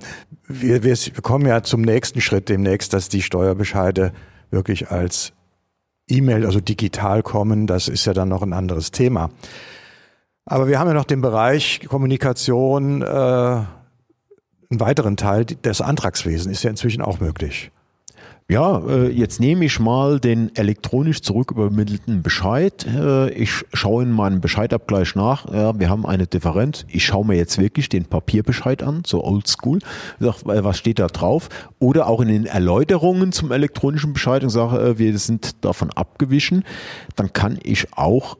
wir, 0.49 0.83
wir 0.83 0.97
kommen 1.21 1.45
ja 1.47 1.63
zum 1.63 1.81
nächsten 1.81 2.19
Schritt 2.19 2.49
demnächst, 2.49 2.91
dass 2.91 3.07
die 3.07 3.21
Steuerbescheide 3.21 4.11
wirklich 4.51 4.91
als 4.91 5.31
E-Mail, 6.09 6.45
also 6.45 6.59
digital 6.59 7.23
kommen. 7.23 7.67
Das 7.67 7.87
ist 7.87 8.03
ja 8.03 8.11
dann 8.11 8.27
noch 8.27 8.41
ein 8.41 8.51
anderes 8.51 8.91
Thema. 8.91 9.29
Aber 10.45 10.67
wir 10.67 10.77
haben 10.77 10.89
ja 10.89 10.93
noch 10.93 11.05
den 11.05 11.21
Bereich 11.21 11.79
Kommunikation. 11.87 13.01
Äh, 13.01 13.61
einen 14.75 14.79
weiteren 14.81 15.17
Teil 15.17 15.45
des 15.45 15.81
Antragswesens 15.81 16.51
ist 16.51 16.63
ja 16.63 16.69
inzwischen 16.69 17.01
auch 17.01 17.19
möglich. 17.19 17.71
Ja, 18.47 18.77
äh, 18.87 19.09
jetzt 19.09 19.39
nehme 19.39 19.65
ich 19.65 19.79
mal 19.79 20.19
den 20.19 20.55
elektronisch 20.55 21.23
zurückübermittelten 21.23 22.21
Bescheid. 22.21 22.85
Äh, 22.85 23.31
ich 23.31 23.65
schaue 23.73 24.03
in 24.03 24.11
meinem 24.11 24.39
Bescheidabgleich 24.39 25.15
nach. 25.15 25.51
Ja, 25.51 25.79
wir 25.79 25.89
haben 25.89 26.05
eine 26.05 26.27
Differenz. 26.27 26.85
Ich 26.87 27.05
schaue 27.05 27.25
mir 27.25 27.37
jetzt 27.37 27.57
wirklich 27.57 27.89
den 27.89 28.05
Papierbescheid 28.05 28.83
an, 28.83 29.01
so 29.03 29.23
oldschool. 29.23 29.79
Sag, 30.19 30.43
äh, 30.43 30.63
was 30.63 30.77
steht 30.77 30.99
da 30.99 31.07
drauf? 31.07 31.49
Oder 31.79 32.05
auch 32.05 32.21
in 32.21 32.27
den 32.27 32.45
Erläuterungen 32.45 33.31
zum 33.31 33.51
elektronischen 33.51 34.13
Bescheid 34.13 34.43
und 34.43 34.51
sage, 34.51 34.99
wir 34.99 35.17
sind 35.17 35.65
davon 35.65 35.89
abgewichen. 35.89 36.65
Dann 37.15 37.33
kann 37.33 37.57
ich 37.63 37.97
auch 37.97 38.37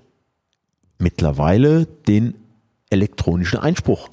mittlerweile 0.99 1.87
den 1.87 2.35
elektronischen 2.91 3.57
Einspruch 3.57 4.09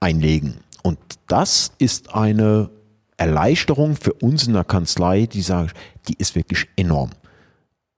einlegen. 0.00 0.65
Und 0.86 1.00
das 1.26 1.72
ist 1.78 2.14
eine 2.14 2.70
Erleichterung 3.16 3.96
für 3.96 4.12
uns 4.12 4.46
in 4.46 4.52
der 4.52 4.62
Kanzlei, 4.62 5.26
die 5.26 5.42
sagen, 5.42 5.72
die 6.06 6.14
ist 6.16 6.36
wirklich 6.36 6.68
enorm. 6.76 7.10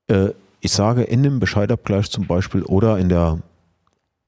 Äh, 0.07 0.31
ich 0.61 0.73
sage 0.73 1.03
in 1.03 1.23
dem 1.23 1.39
Bescheidabgleich 1.39 2.11
zum 2.11 2.27
Beispiel 2.27 2.63
oder 2.63 2.99
in 2.99 3.11
der 3.11 3.41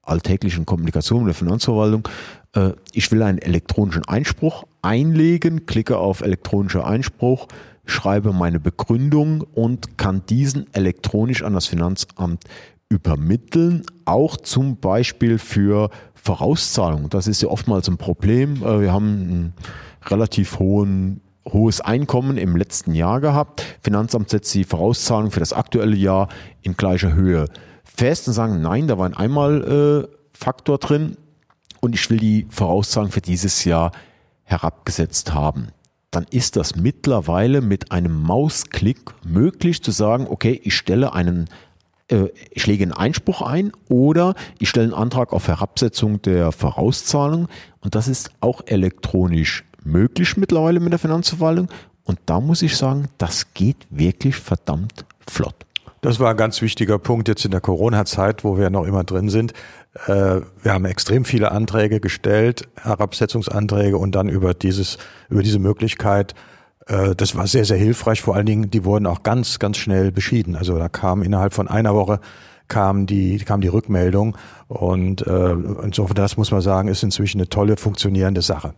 alltäglichen 0.03 0.67
Kommunikation 0.67 1.25
der 1.25 1.33
Finanzverwaltung, 1.33 2.07
äh, 2.53 2.73
ich 2.93 3.11
will 3.11 3.23
einen 3.23 3.39
elektronischen 3.39 4.05
Einspruch 4.05 4.65
einlegen, 4.83 5.65
klicke 5.65 5.97
auf 5.97 6.21
elektronischer 6.21 6.87
Einspruch, 6.87 7.49
schreibe 7.87 8.35
meine 8.35 8.61
Begründung 8.61 9.41
und 9.41 9.97
kann 9.97 10.27
diesen 10.29 10.67
elektronisch 10.75 11.43
an 11.43 11.55
das 11.55 11.65
Finanzamt 11.65 12.45
übermitteln, 12.91 13.85
auch 14.05 14.37
zum 14.37 14.77
Beispiel 14.77 15.39
für 15.39 15.91
Vorauszahlungen. 16.15 17.09
Das 17.09 17.27
ist 17.27 17.41
ja 17.41 17.49
oftmals 17.49 17.89
ein 17.89 17.97
Problem. 17.97 18.57
Äh, 18.63 18.83
wir 18.83 18.93
haben 18.93 19.07
einen 19.07 19.55
relativ 20.05 20.59
hohen 20.59 21.23
hohes 21.49 21.81
Einkommen 21.81 22.37
im 22.37 22.55
letzten 22.55 22.95
Jahr 22.95 23.21
gehabt. 23.21 23.65
Finanzamt 23.83 24.29
setzt 24.29 24.55
die 24.55 24.65
Vorauszahlung 24.65 25.31
für 25.31 25.41
das 25.41 25.55
aktuelle 25.55 25.97
Jahr 25.97 26.29
in 26.61 26.77
gleicher 26.77 27.15
Höhe 27.15 27.47
fest 27.83 28.29
und 28.29 28.35
sagen, 28.35 28.61
nein, 28.61 28.89
da 28.89 28.99
war 28.99 29.07
ein 29.07 29.17
Einmalfaktor 29.17 30.79
drin 30.79 31.17
und 31.81 31.95
ich 31.95 32.11
will 32.11 32.19
die 32.19 32.47
Vorauszahlung 32.51 33.11
für 33.11 33.23
dieses 33.23 33.65
Jahr 33.65 33.91
herabgesetzt 34.45 35.33
haben. 35.33 35.69
Dann 36.11 36.27
ist 36.31 36.57
das 36.57 36.77
mittlerweile 36.77 37.63
mit 37.63 37.91
einem 37.91 38.21
Mausklick 38.23 39.01
möglich 39.25 39.83
zu 39.83 39.93
sagen, 39.93 40.27
okay, 40.29 40.61
ich 40.63 40.77
stelle 40.77 41.15
einen 41.15 41.45
äh, 41.45 41.70
ich 42.51 42.67
lege 42.67 42.85
einen 42.85 42.93
Einspruch 42.93 43.43
ein 43.43 43.73
oder 43.89 44.35
ich 44.59 44.69
stelle 44.69 44.87
einen 44.87 44.95
Antrag 44.95 45.33
auf 45.33 45.49
Herabsetzung 45.49 46.21
der 46.23 46.53
Vorauszahlung 46.53 47.49
und 47.81 47.95
das 47.95 48.09
ist 48.09 48.31
auch 48.41 48.63
elektronisch 48.67 49.65
möglich 49.85 50.37
mittlerweile 50.37 50.81
mit 50.81 50.93
der 50.93 50.99
Finanzverwaltung 50.99 51.69
und 52.05 52.19
da 52.27 52.41
muss 52.41 52.63
ich 52.63 52.77
sagen, 52.77 53.09
das 53.19 53.55
geht 53.55 53.87
wirklich 53.91 54.37
verdammt 54.37 55.05
flott. 55.29 55.55
Das 56.03 56.19
war 56.19 56.31
ein 56.31 56.37
ganz 56.37 56.63
wichtiger 56.63 56.99
Punkt 56.99 57.29
jetzt 57.29 57.45
in 57.45 57.51
der 57.51 57.61
Corona-Zeit, 57.61 58.43
wo 58.43 58.57
wir 58.57 58.71
noch 58.71 58.87
immer 58.87 59.05
drin 59.05 59.29
sind. 59.29 59.53
Äh, 60.07 60.41
wir 60.63 60.73
haben 60.73 60.87
extrem 60.87 61.27
viele 61.27 61.53
Anträge 61.53 62.01
gestellt, 62.01 62.69
Herabsetzungsanträge 62.81 63.99
und 63.99 64.15
dann 64.15 64.29
über 64.31 64.55
dieses, 64.55 64.97
über 65.29 65.43
diese 65.43 65.59
Möglichkeit 65.59 66.35
äh, 66.91 67.15
das 67.15 67.35
war 67.37 67.47
sehr, 67.47 67.65
sehr 67.65 67.77
hilfreich. 67.77 68.21
Vor 68.21 68.35
allen 68.35 68.47
Dingen, 68.47 68.71
die 68.71 68.85
wurden 68.85 69.07
auch 69.07 69.23
ganz, 69.23 69.59
ganz 69.59 69.79
schnell 69.79 70.13
beschieden. 70.13 70.57
Also 70.57 70.77
da 70.79 70.89
kam 70.89 71.23
innerhalb 71.23 71.55
von 71.55 71.69
einer 71.69 71.95
Woche 71.95 72.21
kam 72.69 73.07
die, 73.07 73.39
kam 73.39 73.61
die 73.61 73.69
Rückmeldung. 73.69 74.37
Und 74.69 75.27
äh, 75.27 75.53
insofern, 75.83 76.15
das 76.15 76.37
muss 76.37 76.51
man 76.51 76.61
sagen, 76.61 76.89
ist 76.89 77.03
inzwischen 77.03 77.39
eine 77.39 77.49
tolle, 77.49 77.77
funktionierende 77.77 78.43
Sache. 78.43 78.75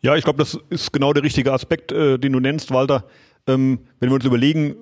Ja, 0.00 0.16
ich 0.16 0.24
glaube, 0.24 0.38
das 0.38 0.58
ist 0.70 0.92
genau 0.92 1.12
der 1.12 1.22
richtige 1.22 1.52
Aspekt, 1.52 1.92
äh, 1.92 2.18
den 2.18 2.32
du 2.32 2.40
nennst, 2.40 2.70
Walter. 2.70 3.04
Ähm, 3.46 3.80
wenn 4.00 4.10
wir 4.10 4.14
uns 4.14 4.24
überlegen, 4.24 4.74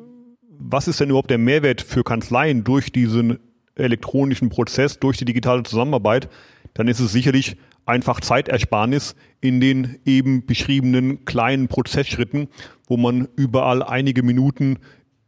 was 0.59 0.88
ist 0.88 1.00
denn 1.00 1.11
überhaupt 1.11 1.30
der 1.30 1.38
Mehrwert 1.38 1.80
für 1.80 2.04
Kanzleien 2.04 2.64
durch 2.64 2.92
diesen 2.92 3.38
elektronischen 3.75 4.49
Prozess, 4.49 4.99
durch 4.99 5.16
die 5.16 5.25
digitale 5.25 5.62
Zusammenarbeit, 5.62 6.28
dann 6.75 6.88
ist 6.88 7.00
es 7.00 7.12
sicherlich 7.12 7.56
einfach 7.87 8.21
Zeitersparnis 8.21 9.15
in 9.41 9.61
den 9.61 9.99
eben 10.05 10.47
beschriebenen 10.47 11.25
kleinen 11.25 11.69
Prozessschritten, 11.69 12.49
wo 12.87 12.97
man 12.97 13.29
überall 13.37 13.83
einige 13.83 14.23
Minuten 14.23 14.79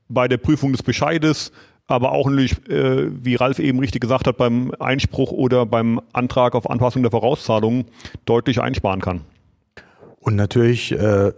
bei 0.09 0.29
der 0.29 0.39
Prüfung 0.39 0.73
des 0.73 0.83
Bescheides, 0.83 1.53
aber 1.87 2.13
auch 2.13 2.29
natürlich, 2.29 2.69
äh, 2.69 3.09
wie 3.25 3.35
Ralf 3.35 3.59
eben 3.59 3.79
richtig 3.79 4.01
gesagt 4.01 4.27
hat, 4.27 4.37
beim 4.37 4.73
Einspruch 4.79 5.33
oder 5.33 5.67
beim 5.67 6.01
Antrag 6.13 6.55
auf 6.55 6.71
Anpassung 6.71 7.03
der 7.03 7.11
Vorauszahlungen 7.11 7.87
deutlich 8.25 8.61
einsparen 8.61 9.01
kann. 9.01 9.23
Und 10.21 10.37
natürlich 10.37 10.93
äh, 10.93 11.33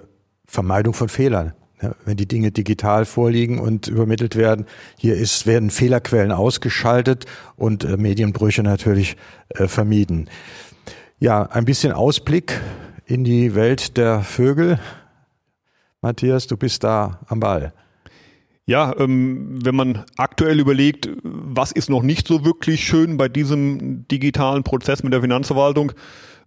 Vermeidung 0.47 0.95
von 0.95 1.09
Fehlern. 1.09 1.53
Ja, 1.83 1.95
wenn 2.07 2.17
die 2.17 2.27
Dinge 2.27 2.53
digital 2.53 3.05
vorliegen 3.05 3.59
und 3.59 3.87
übermittelt 3.87 4.35
werden. 4.35 4.65
Hier 4.97 5.15
ist, 5.15 5.47
werden 5.47 5.69
Fehlerquellen 5.69 6.33
ausgeschaltet 6.33 7.27
und 7.57 7.85
äh, 7.85 7.99
Medienbrüche 7.99 8.63
natürlich 8.63 9.19
äh, 9.51 9.69
vermieden. 9.69 10.31
Ja, 11.19 11.45
ein 11.45 11.65
bisschen 11.65 11.93
Ausblick 11.93 12.61
in 13.07 13.25
die 13.25 13.55
Welt 13.55 13.97
der 13.97 14.21
Vögel. 14.21 14.79
Matthias, 16.03 16.47
du 16.47 16.59
bist 16.59 16.85
da 16.85 17.21
am 17.29 17.41
Ball. 17.41 17.73
Ja, 18.67 18.95
ähm, 18.99 19.65
wenn 19.65 19.75
man 19.75 20.05
aktuell 20.19 20.61
überlegt, 20.61 21.09
was 21.23 21.73
ist 21.73 21.89
noch 21.89 22.03
nicht 22.03 22.29
so 22.29 22.45
wirklich 22.45 22.85
schön 22.85 23.17
bei 23.17 23.31
diesem 23.31 24.07
digitalen 24.09 24.63
Prozess 24.63 25.03
mit 25.03 25.15
der 25.15 25.23
Finanzverwaltung, 25.23 25.93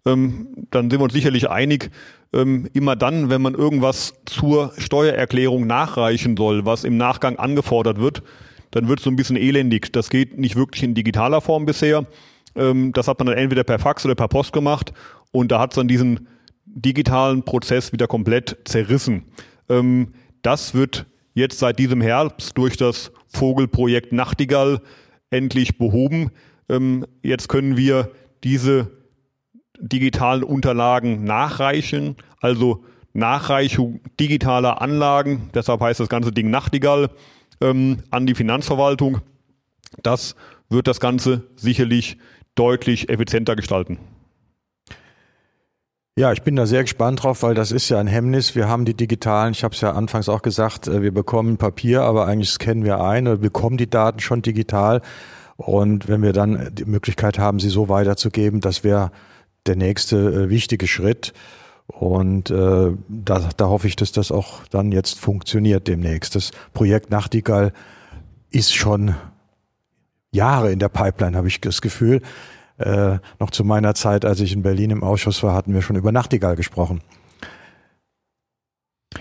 ähm, 0.06 0.68
dann 0.70 0.92
sind 0.92 1.00
wir 1.00 1.06
uns 1.06 1.14
sicherlich 1.14 1.50
einig, 1.50 1.90
ähm, 2.32 2.70
immer 2.72 2.96
dann, 2.96 3.32
wenn 3.32 3.42
man 3.42 3.56
irgendwas 3.56 4.14
zur 4.28 4.72
Steuererklärung 4.78 5.66
nachreichen 5.66 6.38
soll, 6.38 6.68
was 6.68 6.84
im 6.84 6.96
Nachgang 6.96 7.38
angefordert 7.40 8.00
wird, 8.00 8.22
dann 8.70 8.88
wird 8.88 9.00
es 9.00 9.06
so 9.06 9.10
ein 9.10 9.16
bisschen 9.16 9.36
elendig. 9.36 9.92
Das 9.94 10.12
geht 10.12 10.38
nicht 10.38 10.56
wirklich 10.56 10.84
in 10.84 10.94
digitaler 10.94 11.42
Form 11.42 11.66
bisher. 11.66 12.06
Ähm, 12.56 12.94
das 12.94 13.08
hat 13.08 13.20
man 13.20 13.28
dann 13.28 13.38
entweder 13.38 13.64
per 13.64 13.80
Fax 13.80 14.06
oder 14.06 14.16
per 14.16 14.28
Post 14.28 14.54
gemacht 14.54 14.94
und 15.32 15.52
da 15.52 15.60
hat 15.60 15.72
es 15.72 15.76
dann 15.76 15.88
diesen 15.88 16.28
digitalen 16.66 17.44
Prozess 17.44 17.92
wieder 17.92 18.08
komplett 18.08 18.58
zerrissen. 18.66 19.26
Ähm, 19.70 20.14
das 20.42 20.74
wird 20.74 21.06
jetzt 21.34 21.60
seit 21.60 21.80
diesem 21.80 22.02
Herbst 22.02 22.58
durch 22.58 22.78
das 22.78 23.12
Vogelprojekt 23.28 24.14
Nachtigall 24.14 24.82
endlich 25.30 25.78
behoben. 25.78 26.32
Ähm, 26.70 27.06
jetzt 27.22 27.50
können 27.50 27.78
wir 27.78 28.12
diese 28.44 28.92
digitalen 29.80 30.44
Unterlagen 30.44 31.24
nachreichen, 31.24 32.16
also 32.42 32.84
Nachreichung 33.14 34.02
digitaler 34.20 34.82
Anlagen, 34.82 35.50
deshalb 35.54 35.82
heißt 35.82 36.00
das 36.00 36.10
ganze 36.10 36.32
Ding 36.32 36.50
Nachtigall, 36.50 37.10
ähm, 37.62 38.04
an 38.12 38.26
die 38.26 38.36
Finanzverwaltung. 38.36 39.22
Das 40.04 40.36
wird 40.70 40.88
das 40.88 41.00
Ganze 41.00 41.48
sicherlich 41.56 42.18
deutlich 42.60 43.10
effizienter 43.10 43.56
gestalten. 43.56 43.98
Ja, 46.20 46.34
ich 46.34 46.42
bin 46.42 46.58
da 46.58 46.66
sehr 46.66 46.82
gespannt 46.84 47.24
drauf, 47.24 47.44
weil 47.44 47.56
das 47.56 47.72
ist 47.72 47.88
ja 47.88 47.98
ein 47.98 48.08
Hemmnis. 48.08 48.54
Wir 48.54 48.68
haben 48.68 48.84
die 48.84 48.94
digitalen, 48.94 49.54
ich 49.54 49.64
habe 49.64 49.74
es 49.74 49.80
ja 49.80 49.94
anfangs 49.94 50.28
auch 50.28 50.42
gesagt, 50.42 50.90
äh, 50.90 51.02
wir 51.02 51.14
bekommen 51.14 51.56
Papier, 51.56 52.02
aber 52.02 52.28
eigentlich 52.28 52.50
scannen 52.50 52.84
wir 52.84 53.00
ein 53.00 53.26
oder 53.26 53.38
bekommen 53.38 53.78
die 53.78 53.90
Daten 53.90 54.20
schon 54.20 54.42
digital. 54.42 55.02
Und 55.56 56.10
wenn 56.10 56.22
wir 56.22 56.34
dann 56.34 56.72
die 56.74 56.84
Möglichkeit 56.84 57.40
haben, 57.40 57.62
sie 57.62 57.70
so 57.70 57.88
weiterzugeben, 57.88 58.60
das 58.60 58.84
wäre 58.84 59.12
der 59.66 59.78
nächste 59.78 60.18
äh, 60.18 60.50
wichtige 60.50 60.88
Schritt. 60.88 61.32
Und 61.88 62.52
äh, 62.52 62.92
da, 63.08 63.50
da 63.56 63.68
hoffe 63.70 63.88
ich, 63.88 63.96
dass 63.96 64.12
das 64.12 64.32
auch 64.32 64.66
dann 64.70 64.92
jetzt 64.92 65.20
funktioniert 65.20 65.88
demnächst. 65.88 66.36
Das 66.36 66.52
Projekt 66.74 67.12
Nachtigall 67.12 67.72
ist 68.52 68.76
schon 68.76 69.16
Jahre 70.32 70.72
in 70.72 70.80
der 70.80 70.90
Pipeline, 70.90 71.36
habe 71.36 71.48
ich 71.48 71.62
das 71.62 71.82
Gefühl. 71.82 72.22
Äh, 72.78 73.18
noch 73.40 73.52
zu 73.52 73.64
meiner 73.64 73.94
Zeit, 73.94 74.24
als 74.26 74.40
ich 74.40 74.54
in 74.54 74.62
Berlin 74.62 74.92
im 74.92 75.04
Ausschuss 75.04 75.44
war, 75.44 75.54
hatten 75.54 75.74
wir 75.74 75.82
schon 75.82 75.98
über 75.98 76.12
Nachtigall 76.12 76.56
gesprochen. 76.56 77.02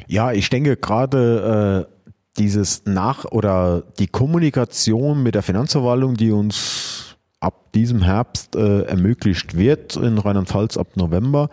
Ja, 0.06 0.32
ich 0.32 0.48
denke 0.48 0.76
gerade 0.76 1.86
äh, 1.88 1.98
dieses 2.38 2.84
Nach- 2.86 3.24
oder 3.24 3.82
die 3.98 4.06
Kommunikation 4.06 5.22
mit 5.22 5.34
der 5.34 5.42
Finanzverwaltung, 5.42 6.14
die 6.14 6.30
uns 6.30 7.16
ab 7.40 7.72
diesem 7.72 8.02
Herbst 8.02 8.54
äh, 8.56 8.82
ermöglicht 8.82 9.56
wird 9.56 9.96
in 9.96 10.18
Rheinland-Pfalz 10.18 10.76
ab 10.76 10.96
November. 10.96 11.50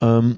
Ähm, 0.00 0.36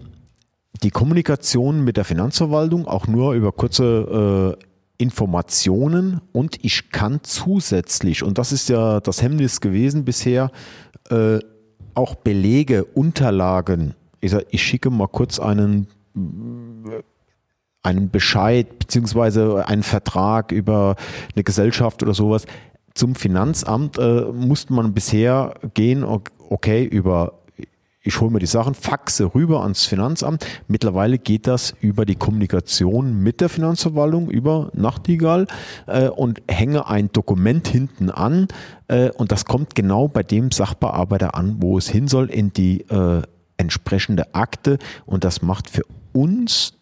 die 0.82 0.90
Kommunikation 0.90 1.84
mit 1.84 1.96
der 1.96 2.04
Finanzverwaltung 2.04 2.86
auch 2.86 3.06
nur 3.06 3.34
über 3.34 3.52
kurze 3.52 4.56
äh, 4.60 4.65
Informationen 4.98 6.20
und 6.32 6.64
ich 6.64 6.90
kann 6.90 7.20
zusätzlich, 7.22 8.22
und 8.22 8.38
das 8.38 8.52
ist 8.52 8.68
ja 8.68 9.00
das 9.00 9.22
Hemmnis 9.22 9.60
gewesen 9.60 10.04
bisher, 10.04 10.50
äh, 11.10 11.38
auch 11.94 12.14
Belege, 12.14 12.84
Unterlagen. 12.84 13.94
Ich, 14.20 14.30
sag, 14.30 14.44
ich 14.50 14.62
schicke 14.62 14.90
mal 14.90 15.08
kurz 15.08 15.38
einen, 15.38 15.86
einen 17.82 18.10
Bescheid 18.10 18.78
beziehungsweise 18.78 19.66
einen 19.66 19.82
Vertrag 19.82 20.52
über 20.52 20.96
eine 21.34 21.44
Gesellschaft 21.44 22.02
oder 22.02 22.14
sowas. 22.14 22.46
Zum 22.94 23.14
Finanzamt 23.14 23.98
äh, 23.98 24.22
musste 24.32 24.72
man 24.72 24.94
bisher 24.94 25.54
gehen, 25.74 26.04
okay, 26.04 26.84
über 26.84 27.40
ich 28.06 28.20
hole 28.20 28.30
mir 28.30 28.38
die 28.38 28.46
Sachen, 28.46 28.74
faxe 28.74 29.34
rüber 29.34 29.62
ans 29.62 29.84
Finanzamt. 29.84 30.46
Mittlerweile 30.68 31.18
geht 31.18 31.46
das 31.46 31.74
über 31.80 32.04
die 32.06 32.14
Kommunikation 32.14 33.22
mit 33.22 33.40
der 33.40 33.48
Finanzverwaltung, 33.48 34.30
über 34.30 34.70
Nachtigall 34.74 35.46
äh, 35.86 36.08
und 36.08 36.40
hänge 36.48 36.86
ein 36.86 37.10
Dokument 37.12 37.66
hinten 37.68 38.10
an 38.10 38.48
äh, 38.88 39.10
und 39.10 39.32
das 39.32 39.44
kommt 39.44 39.74
genau 39.74 40.08
bei 40.08 40.22
dem 40.22 40.50
Sachbearbeiter 40.50 41.34
an, 41.34 41.56
wo 41.60 41.78
es 41.78 41.88
hin 41.88 42.08
soll, 42.08 42.30
in 42.30 42.52
die 42.52 42.82
äh, 42.82 43.22
entsprechende 43.56 44.34
Akte 44.34 44.78
und 45.04 45.24
das 45.24 45.42
macht 45.42 45.70
für 45.70 45.82
uns, 46.12 46.74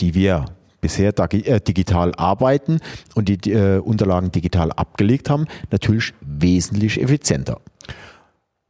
die 0.00 0.14
wir 0.14 0.44
bisher 0.80 1.12
äh, 1.18 1.60
digital 1.60 2.14
arbeiten 2.14 2.80
und 3.14 3.28
die 3.28 3.50
äh, 3.50 3.78
Unterlagen 3.78 4.30
digital 4.30 4.70
abgelegt 4.72 5.30
haben, 5.30 5.46
natürlich 5.70 6.14
wesentlich 6.20 7.02
effizienter. 7.02 7.60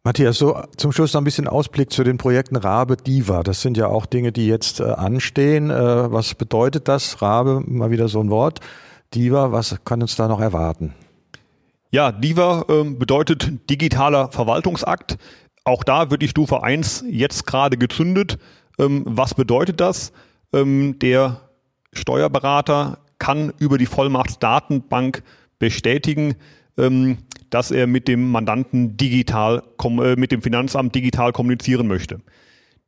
Matthias, 0.07 0.39
so 0.39 0.63
zum 0.77 0.93
Schluss 0.93 1.15
noch 1.15 1.21
ein 1.21 1.25
bisschen 1.25 1.49
Ausblick 1.49 1.93
zu 1.93 2.05
den 2.05 2.17
Projekten 2.17 2.55
Rabe, 2.55 2.97
Diva. 2.97 3.43
Das 3.43 3.61
sind 3.61 3.77
ja 3.77 3.89
auch 3.89 4.07
Dinge, 4.07 4.31
die 4.31 4.47
jetzt 4.47 4.79
äh, 4.79 4.85
anstehen. 4.85 5.69
Äh, 5.69 6.13
was 6.13 6.37
bedeutet 6.37 6.87
das? 6.87 7.21
Rabe, 7.23 7.61
mal 7.67 7.91
wieder 7.91 8.07
so 8.07 8.21
ein 8.21 8.31
Wort. 8.31 8.61
Diva, 9.13 9.51
was 9.51 9.75
kann 9.85 10.03
uns 10.03 10.15
da 10.15 10.29
noch 10.29 10.39
erwarten? 10.39 10.95
Ja, 11.91 12.13
Diva 12.13 12.67
äh, 12.69 12.85
bedeutet 12.85 13.69
digitaler 13.69 14.31
Verwaltungsakt. 14.31 15.19
Auch 15.65 15.83
da 15.83 16.09
wird 16.09 16.23
die 16.23 16.29
Stufe 16.29 16.63
1 16.63 17.03
jetzt 17.09 17.45
gerade 17.45 17.77
gezündet. 17.77 18.39
Ähm, 18.79 19.03
was 19.09 19.35
bedeutet 19.35 19.81
das? 19.81 20.13
Ähm, 20.53 21.01
der 21.01 21.41
Steuerberater 21.93 22.99
kann 23.19 23.53
über 23.59 23.77
die 23.77 23.87
Vollmachtsdatenbank 23.87 25.25
bestätigen, 25.59 26.37
dass 26.77 27.71
er 27.71 27.87
mit 27.87 28.07
dem 28.09 28.31
Mandanten 28.31 28.97
digital, 28.97 29.63
äh, 29.83 30.17
mit 30.17 30.33
dem 30.33 30.43
Finanzamt 30.43 30.95
digital 30.95 31.33
kommunizieren 31.33 31.87
möchte. 31.87 32.21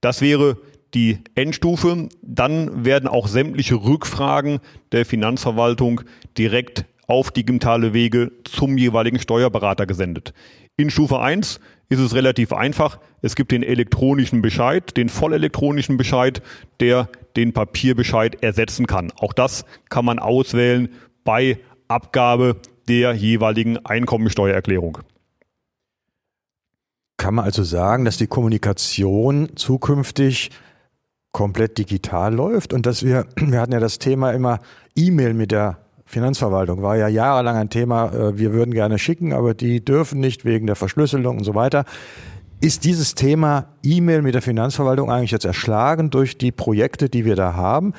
Das 0.00 0.21
wäre 0.21 0.59
die 0.95 1.18
Endstufe. 1.35 2.09
Dann 2.23 2.85
werden 2.85 3.09
auch 3.09 3.28
sämtliche 3.28 3.76
Rückfragen 3.76 4.61
der 4.92 5.04
Finanzverwaltung 5.04 6.02
direkt 6.37 6.85
auf 7.07 7.30
digitale 7.30 7.95
Wege 7.95 8.33
zum 8.45 8.76
jeweiligen 8.76 9.18
Steuerberater 9.18 9.87
gesendet. 9.87 10.35
In 10.76 10.90
Stufe 10.90 11.21
1 11.21 11.59
ist 11.88 11.99
es 11.99 12.14
relativ 12.14 12.52
einfach. 12.52 13.00
Es 13.23 13.35
gibt 13.35 13.50
den 13.50 13.62
elektronischen 13.62 14.42
Bescheid, 14.42 14.97
den 14.97 15.09
vollelektronischen 15.09 15.97
Bescheid, 15.97 16.42
der 16.80 17.09
den 17.37 17.52
Papierbescheid 17.52 18.42
ersetzen 18.42 18.87
kann. 18.87 19.11
Auch 19.18 19.33
das 19.33 19.64
kann 19.88 20.04
man 20.04 20.18
auswählen 20.18 20.90
bei 21.25 21.59
Abgabe 21.88 22.57
der 22.88 23.12
jeweiligen 23.12 23.85
Einkommensteuererklärung. 23.85 24.99
Kann 27.16 27.35
man 27.35 27.45
also 27.45 27.64
sagen, 27.64 28.04
dass 28.04 28.16
die 28.16 28.28
Kommunikation 28.28 29.50
zukünftig 29.57 30.50
komplett 31.33 31.78
digital 31.78 32.35
läuft 32.35 32.73
und 32.73 32.87
dass 32.87 33.04
wir, 33.04 33.26
wir 33.37 33.61
hatten 33.61 33.73
ja 33.73 33.80
das 33.80 33.99
Thema 33.99 34.33
immer 34.33 34.61
E-Mail 34.97 35.35
mit 35.35 35.50
der 35.50 35.78
Finanzverwaltung, 36.07 36.80
war 36.80 36.97
ja 36.97 37.09
jahrelang 37.09 37.57
ein 37.57 37.71
Thema, 37.71 38.12
äh, 38.12 38.38
wir 38.38 38.52
würden 38.52 38.73
gerne 38.73 38.99
schicken, 38.99 39.33
aber 39.33 39.52
die 39.52 39.85
dürfen 39.85 40.21
nicht 40.21 40.45
wegen 40.45 40.66
der 40.66 40.76
Verschlüsselung 40.76 41.38
und 41.38 41.45
so 41.45 41.54
weiter. 41.54 41.85
Ist 42.61 42.85
dieses 42.85 43.14
Thema 43.14 43.66
E-Mail 43.85 44.23
mit 44.23 44.35
der 44.35 44.42
Finanzverwaltung 44.42 45.11
eigentlich 45.11 45.30
jetzt 45.30 45.45
erschlagen 45.45 46.11
durch 46.11 46.38
die 46.38 46.50
Projekte, 46.50 47.09
die 47.09 47.25
wir 47.25 47.37
da 47.37 47.54
haben? 47.54 47.92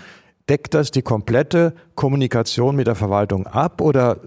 Deckt 0.50 0.74
das 0.74 0.92
die 0.92 1.02
komplette 1.02 1.74
Kommunikation 1.96 2.76
mit 2.76 2.88
der 2.88 2.96
Verwaltung 2.96 3.48
ab 3.48 3.80
oder 3.80 4.18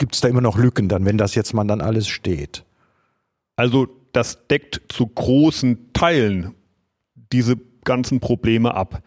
gibt 0.00 0.14
es 0.16 0.20
da 0.20 0.26
immer 0.28 0.40
noch 0.40 0.58
Lücken 0.58 0.88
dann, 0.88 1.04
wenn 1.04 1.18
das 1.18 1.36
jetzt 1.36 1.52
mal 1.52 1.64
dann 1.64 1.80
alles 1.80 2.08
steht? 2.08 2.64
Also 3.54 3.86
das 4.12 4.48
deckt 4.48 4.80
zu 4.88 5.06
großen 5.06 5.92
Teilen 5.92 6.54
diese 7.32 7.56
ganzen 7.84 8.18
Probleme 8.18 8.74
ab. 8.74 9.02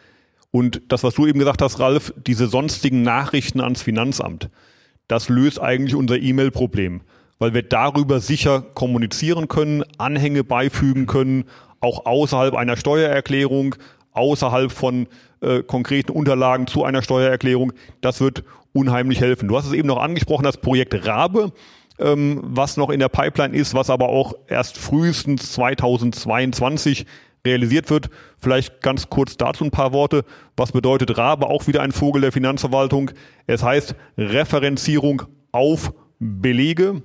Und 0.51 0.83
das, 0.89 1.03
was 1.03 1.15
du 1.15 1.25
eben 1.25 1.39
gesagt 1.39 1.61
hast, 1.61 1.79
Ralf, 1.79 2.13
diese 2.25 2.47
sonstigen 2.47 3.01
Nachrichten 3.01 3.59
ans 3.59 3.81
Finanzamt, 3.81 4.49
das 5.07 5.27
löst 5.27 5.59
eigentlich 5.59 5.95
unser 5.95 6.19
E-Mail-Problem, 6.19 7.01
weil 7.39 7.53
wir 7.53 7.63
darüber 7.63 8.19
sicher 8.19 8.61
kommunizieren 8.61 9.47
können, 9.47 9.83
Anhänge 9.97 10.43
beifügen 10.43 11.07
können, 11.07 11.45
auch 11.79 12.05
außerhalb 12.05 12.53
einer 12.53 12.77
Steuererklärung, 12.77 13.75
außerhalb 14.11 14.71
von 14.71 15.07
äh, 15.41 15.63
konkreten 15.63 16.11
Unterlagen 16.11 16.67
zu 16.67 16.83
einer 16.85 17.01
Steuererklärung. 17.01 17.73
Das 18.01 18.21
wird 18.21 18.43
unheimlich 18.73 19.21
helfen. 19.21 19.47
Du 19.47 19.57
hast 19.57 19.67
es 19.67 19.73
eben 19.73 19.87
noch 19.87 20.01
angesprochen, 20.01 20.43
das 20.43 20.57
Projekt 20.57 21.05
Rabe, 21.05 21.53
ähm, 21.99 22.41
was 22.43 22.75
noch 22.75 22.89
in 22.89 22.99
der 22.99 23.09
Pipeline 23.09 23.55
ist, 23.55 23.73
was 23.73 23.89
aber 23.89 24.09
auch 24.09 24.33
erst 24.47 24.77
frühestens 24.77 25.53
2022 25.53 27.05
realisiert 27.45 27.89
wird. 27.89 28.09
Vielleicht 28.37 28.81
ganz 28.81 29.09
kurz 29.09 29.37
dazu 29.37 29.63
ein 29.63 29.71
paar 29.71 29.93
Worte. 29.93 30.25
Was 30.57 30.71
bedeutet 30.71 31.17
Rabe? 31.17 31.47
Auch 31.47 31.67
wieder 31.67 31.81
ein 31.81 31.91
Vogel 31.91 32.21
der 32.21 32.31
Finanzverwaltung. 32.31 33.11
Es 33.47 33.63
heißt 33.63 33.95
Referenzierung 34.17 35.23
auf 35.51 35.93
Belege. 36.19 37.03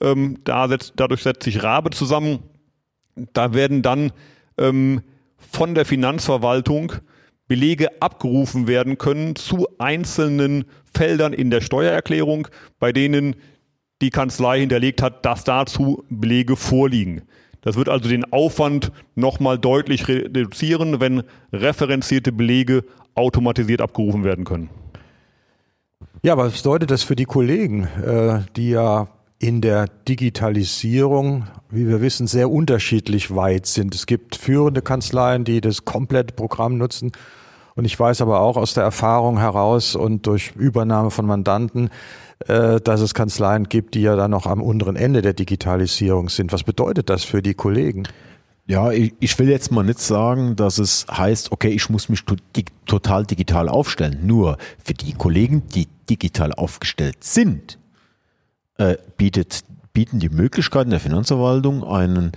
Ähm, 0.00 0.38
da 0.44 0.68
setzt, 0.68 0.94
dadurch 0.96 1.22
setzt 1.22 1.44
sich 1.44 1.62
Rabe 1.62 1.90
zusammen. 1.90 2.40
Da 3.32 3.54
werden 3.54 3.82
dann 3.82 4.12
ähm, 4.58 5.02
von 5.38 5.74
der 5.74 5.86
Finanzverwaltung 5.86 6.92
Belege 7.48 8.02
abgerufen 8.02 8.66
werden 8.66 8.98
können 8.98 9.36
zu 9.36 9.68
einzelnen 9.78 10.64
Feldern 10.94 11.32
in 11.32 11.50
der 11.50 11.60
Steuererklärung, 11.60 12.48
bei 12.78 12.92
denen 12.92 13.36
die 14.02 14.10
Kanzlei 14.10 14.60
hinterlegt 14.60 15.02
hat, 15.02 15.24
dass 15.24 15.44
dazu 15.44 16.04
Belege 16.10 16.56
vorliegen. 16.56 17.22
Das 17.62 17.76
wird 17.76 17.88
also 17.88 18.08
den 18.08 18.30
Aufwand 18.32 18.92
nochmal 19.14 19.58
deutlich 19.58 20.06
reduzieren, 20.06 21.00
wenn 21.00 21.22
referenzierte 21.52 22.30
Belege 22.30 22.84
automatisiert 23.14 23.80
abgerufen 23.80 24.24
werden 24.24 24.44
können. 24.44 24.70
Ja, 26.22 26.36
was 26.36 26.56
bedeutet 26.56 26.90
das 26.90 27.02
für 27.02 27.16
die 27.16 27.24
Kollegen, 27.24 27.84
äh, 28.04 28.40
die 28.56 28.70
ja 28.70 29.08
in 29.38 29.60
der 29.60 29.86
Digitalisierung, 30.08 31.46
wie 31.68 31.86
wir 31.88 32.00
wissen, 32.00 32.26
sehr 32.26 32.50
unterschiedlich 32.50 33.34
weit 33.34 33.66
sind. 33.66 33.94
Es 33.94 34.06
gibt 34.06 34.36
führende 34.36 34.82
Kanzleien, 34.82 35.44
die 35.44 35.60
das 35.60 35.84
komplette 35.84 36.34
Programm 36.34 36.78
nutzen. 36.78 37.12
Und 37.74 37.84
ich 37.84 37.98
weiß 37.98 38.22
aber 38.22 38.40
auch 38.40 38.56
aus 38.56 38.72
der 38.72 38.84
Erfahrung 38.84 39.38
heraus 39.38 39.94
und 39.94 40.26
durch 40.26 40.52
Übernahme 40.56 41.10
von 41.10 41.26
Mandanten, 41.26 41.90
äh, 42.46 42.80
dass 42.80 43.02
es 43.02 43.12
Kanzleien 43.12 43.68
gibt, 43.68 43.94
die 43.94 44.00
ja 44.00 44.16
dann 44.16 44.30
noch 44.30 44.46
am 44.46 44.62
unteren 44.62 44.96
Ende 44.96 45.20
der 45.20 45.34
Digitalisierung 45.34 46.30
sind. 46.30 46.52
Was 46.52 46.62
bedeutet 46.62 47.10
das 47.10 47.24
für 47.24 47.42
die 47.42 47.52
Kollegen? 47.54 48.08
Ja, 48.66 48.90
ich, 48.90 49.14
ich 49.20 49.38
will 49.38 49.48
jetzt 49.48 49.70
mal 49.70 49.84
nicht 49.84 50.00
sagen, 50.00 50.56
dass 50.56 50.78
es 50.78 51.06
heißt, 51.10 51.52
okay, 51.52 51.68
ich 51.68 51.88
muss 51.90 52.08
mich 52.08 52.24
total 52.86 53.24
digital 53.24 53.68
aufstellen. 53.68 54.20
Nur 54.22 54.56
für 54.82 54.94
die 54.94 55.12
Kollegen, 55.12 55.62
die 55.74 55.86
digital 56.08 56.52
aufgestellt 56.52 57.22
sind, 57.22 57.78
äh, 58.78 58.96
bietet, 59.16 59.64
bieten 59.92 60.18
die 60.18 60.28
Möglichkeiten 60.28 60.90
der 60.90 61.00
Finanzverwaltung 61.00 61.84
einen 61.84 62.32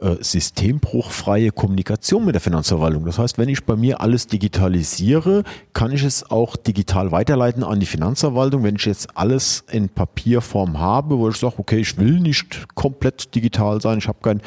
äh, 0.00 0.16
systembruchfreie 0.20 1.50
Kommunikation 1.50 2.24
mit 2.24 2.34
der 2.34 2.40
Finanzverwaltung. 2.40 3.04
Das 3.04 3.18
heißt, 3.18 3.36
wenn 3.36 3.48
ich 3.48 3.64
bei 3.64 3.74
mir 3.74 4.00
alles 4.00 4.28
digitalisiere, 4.28 5.42
kann 5.72 5.90
ich 5.90 6.04
es 6.04 6.30
auch 6.30 6.56
digital 6.56 7.10
weiterleiten 7.10 7.64
an 7.64 7.80
die 7.80 7.86
Finanzverwaltung. 7.86 8.62
Wenn 8.62 8.76
ich 8.76 8.84
jetzt 8.84 9.16
alles 9.16 9.64
in 9.72 9.88
Papierform 9.88 10.78
habe, 10.78 11.18
wo 11.18 11.28
ich 11.28 11.36
sage, 11.36 11.54
okay, 11.58 11.78
ich 11.78 11.96
will 11.98 12.20
nicht 12.20 12.68
komplett 12.76 13.34
digital 13.34 13.80
sein, 13.80 13.98
ich 13.98 14.06
habe 14.06 14.18
kein 14.22 14.40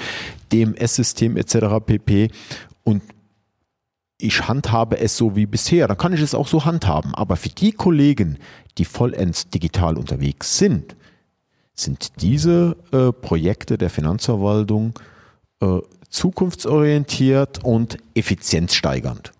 DMS-System 0.53 1.35
etc. 1.35 1.83
pp. 1.85 2.29
Und 2.85 3.03
ich 4.17 4.47
handhabe 4.47 4.99
es 4.99 5.17
so 5.17 5.35
wie 5.35 5.47
bisher, 5.47 5.87
dann 5.87 5.97
kann 5.97 6.13
ich 6.13 6.21
es 6.21 6.33
auch 6.33 6.47
so 6.47 6.63
handhaben. 6.63 7.13
Aber 7.13 7.35
für 7.35 7.49
die 7.49 7.73
Kollegen, 7.73 8.37
die 8.77 8.85
vollends 8.85 9.49
digital 9.49 9.97
unterwegs 9.97 10.57
sind, 10.57 10.95
sind 11.81 12.21
diese 12.21 12.77
äh, 12.91 13.11
Projekte 13.11 13.77
der 13.77 13.89
Finanzverwaltung 13.89 14.93
äh, 15.61 15.79
zukunftsorientiert 16.09 17.63
und 17.63 17.97
effizienzsteigernd. 18.15 19.31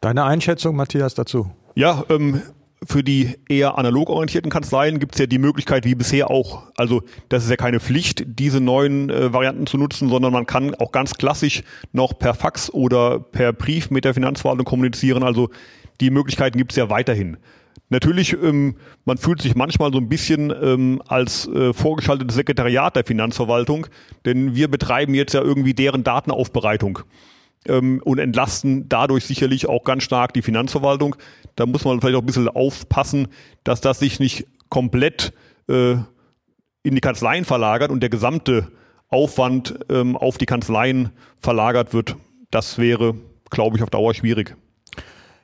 Deine 0.00 0.24
Einschätzung, 0.24 0.76
Matthias, 0.76 1.14
dazu? 1.14 1.50
Ja, 1.74 2.04
ähm, 2.08 2.42
für 2.86 3.04
die 3.04 3.36
eher 3.48 3.76
analog 3.76 4.08
orientierten 4.08 4.50
Kanzleien 4.50 4.98
gibt 4.98 5.14
es 5.14 5.18
ja 5.18 5.26
die 5.26 5.38
Möglichkeit, 5.38 5.84
wie 5.84 5.94
bisher 5.94 6.30
auch, 6.30 6.62
also 6.76 7.02
das 7.28 7.44
ist 7.44 7.50
ja 7.50 7.56
keine 7.56 7.80
Pflicht, 7.80 8.24
diese 8.26 8.60
neuen 8.60 9.10
äh, 9.10 9.32
Varianten 9.32 9.66
zu 9.66 9.76
nutzen, 9.76 10.08
sondern 10.08 10.32
man 10.32 10.46
kann 10.46 10.74
auch 10.76 10.92
ganz 10.92 11.14
klassisch 11.14 11.62
noch 11.92 12.18
per 12.18 12.32
Fax 12.32 12.70
oder 12.72 13.20
per 13.20 13.52
Brief 13.52 13.90
mit 13.90 14.04
der 14.04 14.14
Finanzverwaltung 14.14 14.64
kommunizieren. 14.64 15.22
Also 15.22 15.50
die 16.00 16.10
Möglichkeiten 16.10 16.56
gibt 16.56 16.72
es 16.72 16.76
ja 16.76 16.88
weiterhin. 16.88 17.36
Natürlich, 17.90 18.32
ähm, 18.32 18.76
man 19.04 19.18
fühlt 19.18 19.42
sich 19.42 19.56
manchmal 19.56 19.92
so 19.92 19.98
ein 19.98 20.08
bisschen 20.08 20.54
ähm, 20.62 21.02
als 21.08 21.48
äh, 21.48 21.72
vorgeschaltetes 21.72 22.36
Sekretariat 22.36 22.94
der 22.94 23.04
Finanzverwaltung, 23.04 23.88
denn 24.24 24.54
wir 24.54 24.68
betreiben 24.68 25.12
jetzt 25.14 25.34
ja 25.34 25.42
irgendwie 25.42 25.74
deren 25.74 26.04
Datenaufbereitung 26.04 27.00
ähm, 27.66 28.00
und 28.04 28.20
entlasten 28.20 28.88
dadurch 28.88 29.24
sicherlich 29.24 29.68
auch 29.68 29.82
ganz 29.82 30.04
stark 30.04 30.32
die 30.34 30.42
Finanzverwaltung. 30.42 31.16
Da 31.56 31.66
muss 31.66 31.84
man 31.84 32.00
vielleicht 32.00 32.16
auch 32.16 32.22
ein 32.22 32.26
bisschen 32.26 32.48
aufpassen, 32.48 33.26
dass 33.64 33.80
das 33.80 33.98
sich 33.98 34.20
nicht 34.20 34.46
komplett 34.68 35.32
äh, 35.68 35.96
in 36.82 36.94
die 36.94 37.00
Kanzleien 37.00 37.44
verlagert 37.44 37.90
und 37.90 38.00
der 38.00 38.08
gesamte 38.08 38.70
Aufwand 39.08 39.80
ähm, 39.88 40.16
auf 40.16 40.38
die 40.38 40.46
Kanzleien 40.46 41.10
verlagert 41.40 41.92
wird. 41.92 42.14
Das 42.52 42.78
wäre, 42.78 43.16
glaube 43.50 43.76
ich, 43.76 43.82
auf 43.82 43.90
Dauer 43.90 44.14
schwierig. 44.14 44.56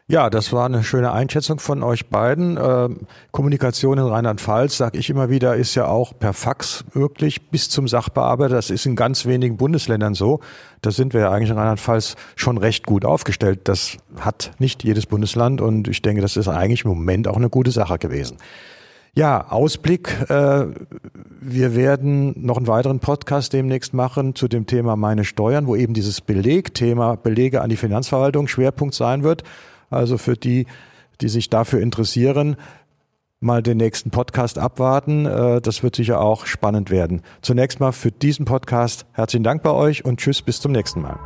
Ja, 0.08 0.30
das 0.30 0.52
war 0.52 0.66
eine 0.66 0.84
schöne 0.84 1.10
Einschätzung 1.10 1.58
von 1.58 1.82
euch 1.82 2.06
beiden. 2.06 2.56
Ähm, 2.62 3.00
Kommunikation 3.32 3.98
in 3.98 4.04
Rheinland-Pfalz, 4.04 4.76
sage 4.76 4.98
ich 4.98 5.10
immer 5.10 5.30
wieder, 5.30 5.56
ist 5.56 5.74
ja 5.74 5.88
auch 5.88 6.16
per 6.16 6.32
Fax 6.32 6.84
möglich 6.94 7.50
bis 7.50 7.68
zum 7.70 7.88
Sachbearbeiter. 7.88 8.54
Das 8.54 8.70
ist 8.70 8.86
in 8.86 8.94
ganz 8.94 9.26
wenigen 9.26 9.56
Bundesländern 9.56 10.14
so. 10.14 10.38
Da 10.80 10.92
sind 10.92 11.12
wir 11.12 11.22
ja 11.22 11.32
eigentlich 11.32 11.50
in 11.50 11.56
Rheinland-Pfalz 11.56 12.14
schon 12.36 12.56
recht 12.56 12.86
gut 12.86 13.04
aufgestellt. 13.04 13.62
Das 13.64 13.96
hat 14.20 14.52
nicht 14.60 14.84
jedes 14.84 15.06
Bundesland 15.06 15.60
und 15.60 15.88
ich 15.88 16.02
denke, 16.02 16.22
das 16.22 16.36
ist 16.36 16.46
eigentlich 16.46 16.84
im 16.84 16.90
Moment 16.90 17.26
auch 17.26 17.36
eine 17.36 17.50
gute 17.50 17.72
Sache 17.72 17.98
gewesen. 17.98 18.36
Ja, 19.12 19.48
Ausblick. 19.48 20.14
Äh, 20.30 20.66
wir 21.40 21.74
werden 21.74 22.32
noch 22.46 22.58
einen 22.58 22.68
weiteren 22.68 23.00
Podcast 23.00 23.54
demnächst 23.54 23.92
machen 23.92 24.36
zu 24.36 24.46
dem 24.46 24.66
Thema 24.66 24.94
meine 24.94 25.24
Steuern, 25.24 25.66
wo 25.66 25.74
eben 25.74 25.94
dieses 25.94 26.20
Belegthema 26.20 27.16
Belege 27.16 27.60
an 27.60 27.70
die 27.70 27.76
Finanzverwaltung 27.76 28.46
Schwerpunkt 28.46 28.94
sein 28.94 29.24
wird. 29.24 29.42
Also 29.90 30.18
für 30.18 30.36
die, 30.36 30.66
die 31.20 31.28
sich 31.28 31.50
dafür 31.50 31.80
interessieren, 31.80 32.56
mal 33.40 33.62
den 33.62 33.76
nächsten 33.76 34.10
Podcast 34.10 34.58
abwarten. 34.58 35.26
Äh, 35.26 35.60
das 35.60 35.82
wird 35.82 35.96
sicher 35.96 36.20
auch 36.20 36.46
spannend 36.46 36.90
werden. 36.90 37.22
Zunächst 37.42 37.80
mal 37.80 37.92
für 37.92 38.10
diesen 38.10 38.44
Podcast 38.44 39.06
herzlichen 39.12 39.44
Dank 39.44 39.62
bei 39.62 39.70
euch 39.70 40.04
und 40.04 40.20
tschüss 40.20 40.42
bis 40.42 40.60
zum 40.60 40.72
nächsten 40.72 41.02
Mal. 41.02 41.18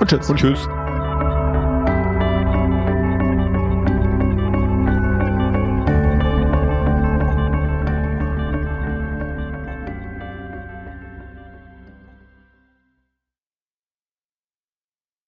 Und 0.00 0.08
tschüss. 0.08 0.30
Und 0.30 0.38
tschüss. 0.38 0.79